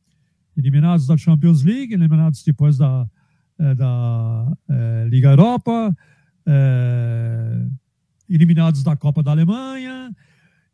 Eliminados 0.57 1.05
da 1.05 1.17
Champions 1.17 1.63
League, 1.63 1.93
eliminados 1.93 2.43
depois 2.43 2.77
da, 2.77 3.09
da 3.57 4.57
é, 4.69 5.07
Liga 5.09 5.29
Europa, 5.29 5.95
é, 6.45 7.67
eliminados 8.29 8.83
da 8.83 8.95
Copa 8.95 9.23
da 9.23 9.31
Alemanha 9.31 10.15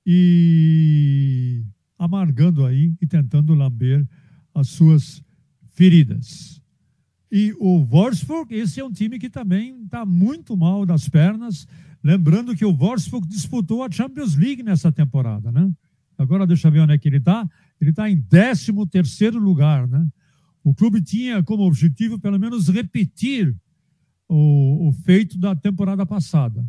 e 0.05 1.63
amargando 1.97 2.65
aí 2.65 2.93
e 2.99 3.07
tentando 3.07 3.53
lamber 3.53 4.07
as 4.53 4.69
suas 4.69 5.23
feridas. 5.73 6.61
E 7.31 7.53
o 7.59 7.85
Wolfsburg, 7.85 8.53
esse 8.53 8.79
é 8.79 8.85
um 8.85 8.91
time 8.91 9.17
que 9.17 9.29
também 9.29 9.83
está 9.83 10.05
muito 10.05 10.57
mal 10.57 10.85
das 10.85 11.07
pernas. 11.07 11.65
Lembrando 12.03 12.55
que 12.55 12.65
o 12.65 12.75
Wolfsburg 12.75 13.27
disputou 13.27 13.83
a 13.83 13.91
Champions 13.91 14.35
League 14.35 14.63
nessa 14.63 14.91
temporada, 14.91 15.51
né? 15.51 15.71
Agora 16.17 16.45
deixa 16.45 16.67
eu 16.67 16.71
ver 16.71 16.81
onde 16.81 16.93
é 16.93 16.97
que 16.97 17.07
ele 17.07 17.17
está. 17.17 17.47
Ele 17.79 17.91
está 17.91 18.09
em 18.09 18.21
13 18.21 18.73
terceiro 18.87 19.39
lugar, 19.39 19.87
né? 19.87 20.05
O 20.63 20.73
clube 20.73 21.01
tinha 21.01 21.41
como 21.43 21.63
objetivo, 21.63 22.19
pelo 22.19 22.39
menos, 22.39 22.67
repetir 22.67 23.55
o, 24.27 24.89
o 24.89 24.91
feito 24.91 25.37
da 25.37 25.55
temporada 25.55 26.05
passada. 26.05 26.65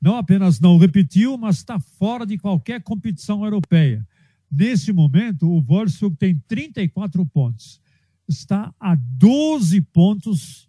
Não 0.00 0.16
apenas 0.16 0.60
não 0.60 0.78
repetiu, 0.78 1.38
mas 1.38 1.56
está 1.56 1.78
fora 1.78 2.26
de 2.26 2.36
qualquer 2.36 2.82
competição 2.82 3.44
europeia. 3.44 4.06
Nesse 4.50 4.92
momento, 4.92 5.48
o 5.48 5.62
Wolfsburg 5.62 6.16
tem 6.16 6.38
34 6.46 7.24
pontos 7.26 7.80
está 8.32 8.74
a 8.80 8.94
12 8.94 9.80
pontos, 9.82 10.68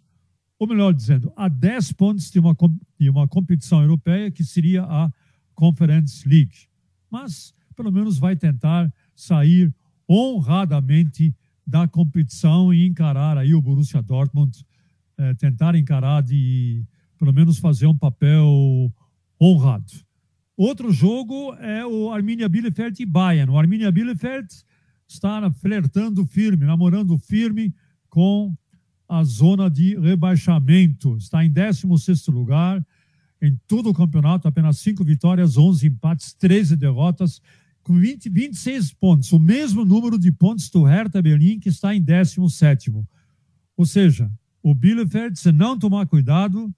ou 0.58 0.66
melhor 0.66 0.92
dizendo, 0.92 1.32
a 1.36 1.48
10 1.48 1.92
pontos 1.92 2.30
de 2.30 2.38
uma, 2.38 2.56
de 2.98 3.10
uma 3.10 3.26
competição 3.26 3.82
europeia, 3.82 4.30
que 4.30 4.44
seria 4.44 4.84
a 4.84 5.10
Conference 5.54 6.26
League. 6.28 6.68
Mas, 7.10 7.54
pelo 7.76 7.92
menos, 7.92 8.18
vai 8.18 8.36
tentar 8.36 8.92
sair 9.14 9.74
honradamente 10.08 11.34
da 11.66 11.88
competição 11.88 12.72
e 12.72 12.86
encarar 12.86 13.38
aí 13.38 13.54
o 13.54 13.62
Borussia 13.62 14.02
Dortmund, 14.02 14.64
é, 15.16 15.34
tentar 15.34 15.74
encarar 15.74 16.22
de, 16.22 16.84
pelo 17.18 17.32
menos, 17.32 17.58
fazer 17.58 17.86
um 17.86 17.96
papel 17.96 18.92
honrado. 19.40 19.92
Outro 20.56 20.92
jogo 20.92 21.54
é 21.54 21.84
o 21.84 22.12
Arminia 22.12 22.48
Bielefeld 22.48 23.02
e 23.02 23.06
Bayern. 23.06 23.50
O 23.50 23.58
Arminia 23.58 23.90
Bielefeld 23.90 24.46
está 25.08 25.50
flertando 25.50 26.24
firme, 26.26 26.64
namorando 26.64 27.18
firme 27.18 27.74
com 28.08 28.54
a 29.08 29.24
zona 29.24 29.68
de 29.68 29.98
rebaixamento. 29.98 31.16
Está 31.16 31.44
em 31.44 31.50
16 31.50 32.28
lugar 32.28 32.84
em 33.40 33.58
todo 33.66 33.90
o 33.90 33.94
campeonato, 33.94 34.48
apenas 34.48 34.78
5 34.78 35.04
vitórias, 35.04 35.56
11 35.56 35.86
empates, 35.86 36.32
13 36.32 36.76
derrotas, 36.76 37.42
com 37.84 38.00
20, 38.00 38.30
26 38.30 38.94
pontos, 38.94 39.30
o 39.30 39.38
mesmo 39.38 39.84
número 39.84 40.18
de 40.18 40.32
pontos 40.32 40.70
do 40.70 40.84
Hertha 40.84 41.20
Berlim, 41.20 41.60
que 41.60 41.68
está 41.68 41.94
em 41.94 42.00
17. 42.00 42.90
Ou 43.76 43.84
seja, 43.84 44.32
o 44.62 44.74
Bielefeld, 44.74 45.38
se 45.38 45.52
não 45.52 45.78
tomar 45.78 46.06
cuidado, 46.06 46.74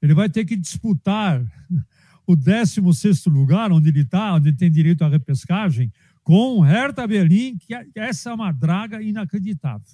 ele 0.00 0.12
vai 0.12 0.28
ter 0.28 0.44
que 0.44 0.54
disputar 0.54 1.42
o 2.26 2.36
16 2.36 3.24
lugar, 3.26 3.72
onde 3.72 3.88
ele 3.88 4.02
está, 4.02 4.34
onde 4.34 4.50
ele 4.50 4.56
tem 4.56 4.70
direito 4.70 5.02
à 5.02 5.08
repescagem, 5.08 5.90
com 6.22 6.58
o 6.58 6.60
Hertha 6.60 7.06
Berlim, 7.06 7.56
que 7.56 7.74
é, 7.74 7.86
essa 7.96 8.30
é 8.30 8.34
uma 8.34 8.52
draga 8.52 9.02
inacreditável. 9.02 9.86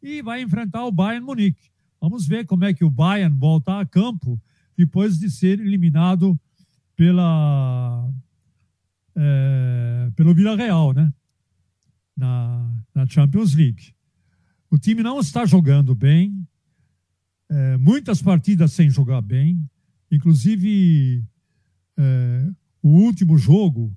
E 0.00 0.22
vai 0.22 0.42
enfrentar 0.42 0.84
o 0.84 0.92
Bayern 0.92 1.26
Munique. 1.26 1.70
Vamos 2.00 2.24
ver 2.24 2.46
como 2.46 2.64
é 2.64 2.72
que 2.72 2.84
o 2.84 2.90
Bayern 2.90 3.36
volta 3.36 3.80
a 3.80 3.84
campo 3.84 4.40
depois 4.76 5.18
de 5.18 5.28
ser 5.28 5.58
eliminado 5.58 6.38
pela 6.94 8.08
é, 9.20 10.10
pelo 10.14 10.32
Villarreal, 10.32 10.92
né? 10.92 11.12
Na, 12.16 12.84
na 12.94 13.06
Champions 13.06 13.54
League. 13.54 13.92
O 14.70 14.78
time 14.78 15.02
não 15.02 15.18
está 15.18 15.44
jogando 15.44 15.94
bem, 15.94 16.46
é, 17.50 17.76
muitas 17.76 18.22
partidas 18.22 18.72
sem 18.72 18.90
jogar 18.90 19.22
bem, 19.22 19.60
inclusive 20.10 21.24
é, 21.96 22.50
o 22.82 22.90
último 22.90 23.36
jogo 23.36 23.96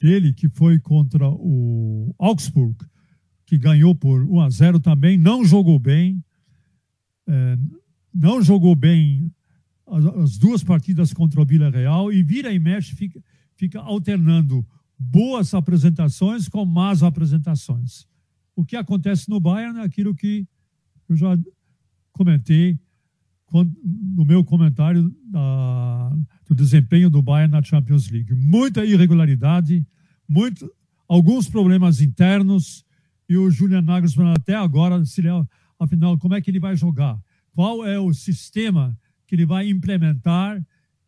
ele 0.00 0.32
que 0.32 0.48
foi 0.48 0.78
contra 0.78 1.28
o 1.28 2.14
Augsburg, 2.18 2.76
que 3.46 3.58
ganhou 3.58 3.94
por 3.94 4.22
1 4.22 4.40
a 4.40 4.50
0 4.50 4.80
também, 4.80 5.16
não 5.18 5.44
jogou 5.44 5.78
bem, 5.78 6.22
não 8.14 8.40
jogou 8.40 8.76
bem 8.76 9.32
as, 9.86 10.04
as, 10.04 10.38
duas 10.38 10.62
partidas 10.62 11.12
contra 11.12 11.40
o 11.40 11.44
Vila 11.44 11.70
Real 11.70 12.12
e 12.12 12.22
vira 12.22 12.52
e 12.52 12.58
mexe, 12.58 12.94
fica, 12.94 13.20
fica 13.58 13.80
alternando 13.80 14.64
boas 14.96 15.52
apresentações 15.52 16.48
com 16.48 16.64
más 16.64 17.02
apresentações. 17.02 18.06
O 18.56 18.64
que 18.64 18.76
acontece 18.76 19.28
no 19.28 19.40
Bayern 19.40 19.80
é 19.80 19.82
aquilo 19.82 20.14
que 20.14 20.46
eu 21.08 21.16
já 21.16 21.36
comentei 22.12 22.78
no 23.52 24.24
meu 24.24 24.44
comentário 24.44 25.14
da, 25.24 26.16
do 26.46 26.54
desempenho 26.54 27.10
do 27.10 27.22
Bayern 27.22 27.52
na 27.52 27.62
Champions 27.62 28.08
League. 28.10 28.34
Muita 28.34 28.84
irregularidade, 28.84 29.86
muito, 30.28 30.70
alguns 31.08 31.48
problemas 31.48 32.00
internos, 32.00 32.84
e 33.28 33.36
o 33.36 33.50
Julian 33.50 33.82
Nagelsmann 33.82 34.32
até 34.32 34.54
agora, 34.54 35.02
afinal, 35.78 36.18
como 36.18 36.34
é 36.34 36.40
que 36.40 36.50
ele 36.50 36.60
vai 36.60 36.76
jogar? 36.76 37.18
Qual 37.52 37.84
é 37.84 37.98
o 37.98 38.12
sistema 38.12 38.98
que 39.26 39.34
ele 39.34 39.44
vai 39.46 39.68
implementar 39.68 40.64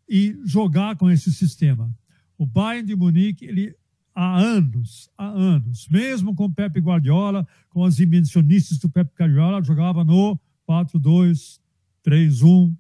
e 0.09 0.37
jogar 0.45 0.97
com 0.97 1.11
esse 1.11 1.33
sistema? 1.33 1.95
O 2.41 2.47
Bayern 2.47 2.87
de 2.87 2.97
Munique, 2.97 3.45
ele 3.45 3.77
há 4.15 4.39
anos, 4.39 5.11
há 5.19 5.29
anos, 5.29 5.87
mesmo 5.91 6.35
com 6.35 6.47
o 6.47 6.51
Pepe 6.51 6.81
Guardiola, 6.81 7.47
com 7.69 7.85
as 7.85 8.01
invencionistas 8.01 8.79
do 8.79 8.89
Pepe 8.89 9.11
Guardiola, 9.15 9.63
jogava 9.63 10.03
no 10.03 10.41
4-2-3-1. 10.67 12.75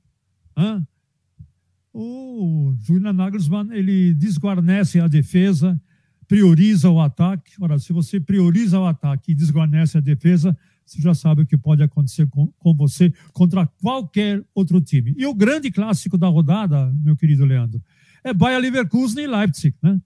O 1.92 2.75
Julian 2.81 3.12
Nagelsmann, 3.12 3.70
ele 3.73 4.14
desguarnece 4.14 4.99
a 4.99 5.07
defesa, 5.07 5.79
prioriza 6.27 6.88
o 6.88 6.99
ataque. 6.99 7.53
Ora, 7.61 7.79
se 7.79 7.92
você 7.92 8.18
prioriza 8.18 8.81
o 8.81 8.87
ataque 8.87 9.33
e 9.33 9.35
desguarnece 9.35 9.99
a 9.99 10.01
defesa, 10.01 10.57
você 10.87 11.03
já 11.03 11.12
sabe 11.12 11.42
o 11.42 11.46
que 11.46 11.59
pode 11.59 11.83
acontecer 11.83 12.27
com, 12.29 12.46
com 12.59 12.75
você 12.75 13.12
contra 13.35 13.66
qualquer 13.66 14.42
outro 14.55 14.81
time. 14.81 15.14
E 15.18 15.27
o 15.27 15.35
grande 15.35 15.70
clássico 15.70 16.16
da 16.16 16.29
rodada, 16.29 16.90
meu 17.05 17.14
querido 17.14 17.44
Leandro, 17.44 17.83
é 18.24 18.33
Bayer 18.33 18.61
Leverkusen 18.61 19.24
e 19.24 19.26
Leipzig, 19.26 19.74
né? 19.83 20.00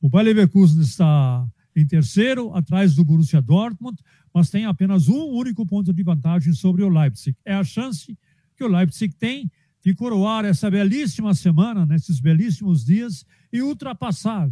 O 0.00 0.08
Bayer 0.08 0.26
Leverkusen 0.26 0.80
está 0.80 1.46
em 1.74 1.86
terceiro, 1.86 2.54
atrás 2.54 2.94
do 2.94 3.04
Borussia 3.04 3.40
Dortmund, 3.40 3.98
mas 4.32 4.50
tem 4.50 4.64
apenas 4.64 5.08
um 5.08 5.26
único 5.30 5.64
ponto 5.64 5.92
de 5.92 6.02
vantagem 6.02 6.52
sobre 6.52 6.82
o 6.82 6.88
Leipzig. 6.88 7.36
É 7.44 7.54
a 7.54 7.64
chance 7.64 8.16
que 8.56 8.64
o 8.64 8.68
Leipzig 8.68 9.14
tem 9.14 9.50
de 9.84 9.94
coroar 9.94 10.44
essa 10.44 10.70
belíssima 10.70 11.34
semana, 11.34 11.86
nesses 11.86 12.20
belíssimos 12.20 12.84
dias, 12.84 13.24
e 13.52 13.62
ultrapassar 13.62 14.50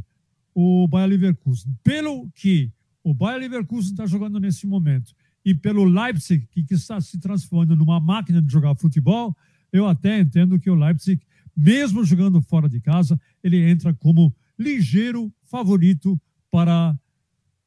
o 0.55 0.87
Bayer 0.89 1.11
Leverkusen. 1.11 1.77
Pelo 1.83 2.31
que 2.31 2.71
o 3.03 3.13
Bayer 3.13 3.41
Leverkusen 3.41 3.91
está 3.91 4.07
jogando 4.07 4.41
nesse 4.41 4.67
momento 4.67 5.13
e 5.45 5.55
pelo 5.55 5.85
Leipzig, 5.85 6.47
que, 6.51 6.65
que 6.65 6.75
está 6.75 7.01
se 7.01 7.19
transformando 7.21 7.77
numa 7.77 8.01
máquina 8.01 8.41
de 8.41 8.51
jogar 8.51 8.75
futebol, 8.75 9.37
eu 9.73 9.87
até 9.87 10.19
entendo 10.19 10.59
que 10.59 10.71
o 10.71 10.75
Leipzig, 10.75 11.21
mesmo 11.57 12.05
jogando 12.05 12.41
fora 12.43 12.69
de 12.69 12.81
casa, 12.81 13.19
ele 13.43 13.59
entra 13.69 13.95
como 13.95 14.35
ligeiro 14.59 15.33
favorito 15.45 16.21
para 16.51 16.95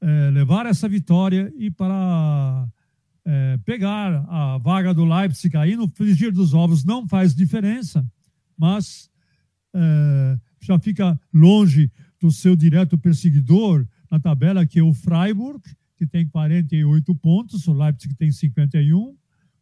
é, 0.02 0.30
levar 0.30 0.66
essa 0.66 0.88
vitória 0.88 1.52
e 1.58 1.72
para 1.72 2.68
é, 3.26 3.58
pegar 3.66 4.26
a 4.30 4.58
vaga 4.58 4.94
do 4.94 5.06
Leipzig 5.06 5.56
aí 5.58 5.76
no 5.76 5.90
frigir 5.90 6.32
dos 6.32 6.54
ovos 6.54 6.84
não 6.84 7.08
faz 7.08 7.36
diferença, 7.36 8.06
mas 8.58 9.10
é, 9.74 10.40
já 10.62 10.78
fica 10.80 11.20
longe 11.34 11.92
do 12.20 12.32
seu 12.32 12.56
direto 12.56 12.98
perseguidor 12.98 13.88
na 14.10 14.20
tabela, 14.20 14.66
que 14.66 14.80
é 14.80 14.84
o 14.84 14.94
Freiburg, 14.94 15.62
que 15.96 16.06
tem 16.06 16.28
48 16.28 17.14
pontos, 17.16 17.68
o 17.68 17.74
Leipzig 17.74 18.16
tem 18.16 18.32
51, 18.32 19.16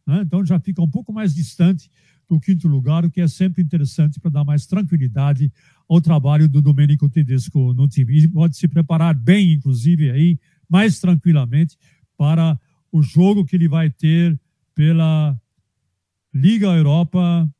né? 0.06 0.22
então 0.22 0.44
já 0.44 0.58
fica 0.58 0.82
um 0.82 0.88
pouco 0.88 1.12
mais 1.12 1.34
distante 1.34 1.90
do 2.28 2.38
quinto 2.38 2.68
lugar, 2.68 3.04
o 3.04 3.10
que 3.10 3.20
é 3.20 3.26
sempre 3.26 3.62
interessante 3.62 4.20
para 4.20 4.30
dar 4.30 4.44
mais 4.44 4.66
tranquilidade 4.66 5.50
ao 5.88 6.00
trabalho 6.00 6.48
do 6.48 6.60
Domenico 6.60 7.08
Tedesco 7.08 7.72
no 7.72 7.88
time. 7.88 8.18
E 8.18 8.28
pode 8.28 8.56
se 8.56 8.68
preparar 8.68 9.14
bem, 9.14 9.54
inclusive, 9.54 10.10
aí, 10.10 10.38
mais 10.68 11.00
tranquilamente, 11.00 11.78
para 12.16 12.60
o 12.92 13.02
jogo 13.02 13.44
que 13.44 13.56
ele 13.56 13.68
vai 13.68 13.88
ter 13.88 14.38
pela 14.74 15.40
Liga 16.34 16.66
Europa 16.66 17.50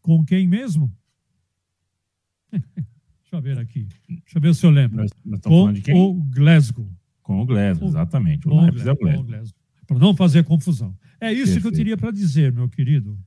com 0.00 0.24
quem 0.24 0.46
mesmo? 0.46 0.90
Deixa 2.52 3.36
eu 3.36 3.42
ver 3.42 3.58
aqui. 3.58 3.86
Deixa 4.08 4.38
eu 4.38 4.40
ver 4.40 4.54
se 4.54 4.64
eu 4.64 4.70
lembro. 4.70 4.96
Nós, 4.96 5.10
nós 5.24 5.40
com 5.40 6.10
o 6.10 6.14
Glasgow. 6.24 6.90
Com 7.22 7.42
o 7.42 7.46
Glasgow, 7.46 7.88
exatamente. 7.88 8.48
O, 8.48 8.60
Leipzig 8.60 8.88
é 8.88 8.92
o 8.92 8.96
Glasgow. 8.96 9.24
Glasgow. 9.24 9.60
Para 9.86 9.98
não 9.98 10.16
fazer 10.16 10.44
confusão. 10.44 10.96
É 11.20 11.32
isso 11.32 11.52
Perfeito. 11.52 11.60
que 11.62 11.66
eu 11.68 11.72
teria 11.72 11.96
para 11.96 12.10
dizer, 12.10 12.52
meu 12.52 12.68
querido. 12.68 13.18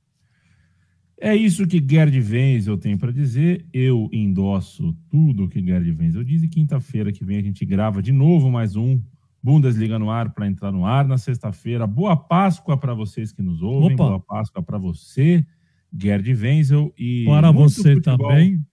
É 1.20 1.34
isso 1.34 1.66
que 1.66 1.84
Gerd 1.86 2.18
Wenzel 2.20 2.76
tem 2.76 2.96
para 2.96 3.12
dizer. 3.12 3.64
Eu 3.72 4.08
endosso 4.12 4.96
tudo 5.08 5.44
o 5.44 5.48
que 5.48 5.64
Gerd 5.64 5.90
Wenzel 5.90 6.24
diz. 6.24 6.42
E 6.42 6.48
quinta-feira 6.48 7.12
que 7.12 7.24
vem 7.24 7.38
a 7.38 7.42
gente 7.42 7.64
grava 7.64 8.02
de 8.02 8.12
novo 8.12 8.50
mais 8.50 8.76
um 8.76 9.00
Bundesliga 9.42 9.98
no 9.98 10.10
ar 10.10 10.32
para 10.32 10.46
entrar 10.46 10.72
no 10.72 10.86
ar 10.86 11.06
na 11.06 11.18
sexta-feira. 11.18 11.86
Boa 11.86 12.16
Páscoa 12.16 12.78
para 12.78 12.94
vocês 12.94 13.30
que 13.30 13.42
nos 13.42 13.60
ouvem. 13.60 13.92
Opa. 13.92 14.06
Boa 14.06 14.20
Páscoa 14.20 14.62
para 14.62 14.78
você, 14.78 15.46
Gerd 15.94 16.32
Wenzel. 16.32 16.92
E 16.98 17.26
para 17.26 17.50
você 17.52 17.94
futebol, 17.94 18.28
também. 18.28 18.64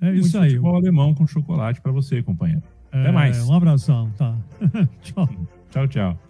É 0.00 0.12
isso 0.12 0.38
aí. 0.38 0.50
Futebol 0.50 0.76
alemão 0.76 1.14
com 1.14 1.26
chocolate 1.26 1.80
para 1.80 1.90
você, 1.90 2.22
companheiro. 2.22 2.62
Até 2.92 3.08
é, 3.08 3.12
mais. 3.12 3.48
Um 3.48 3.54
abração, 3.54 4.10
tá? 4.16 4.36
tchau. 5.00 5.28
Tchau, 5.70 5.88
tchau. 5.88 6.27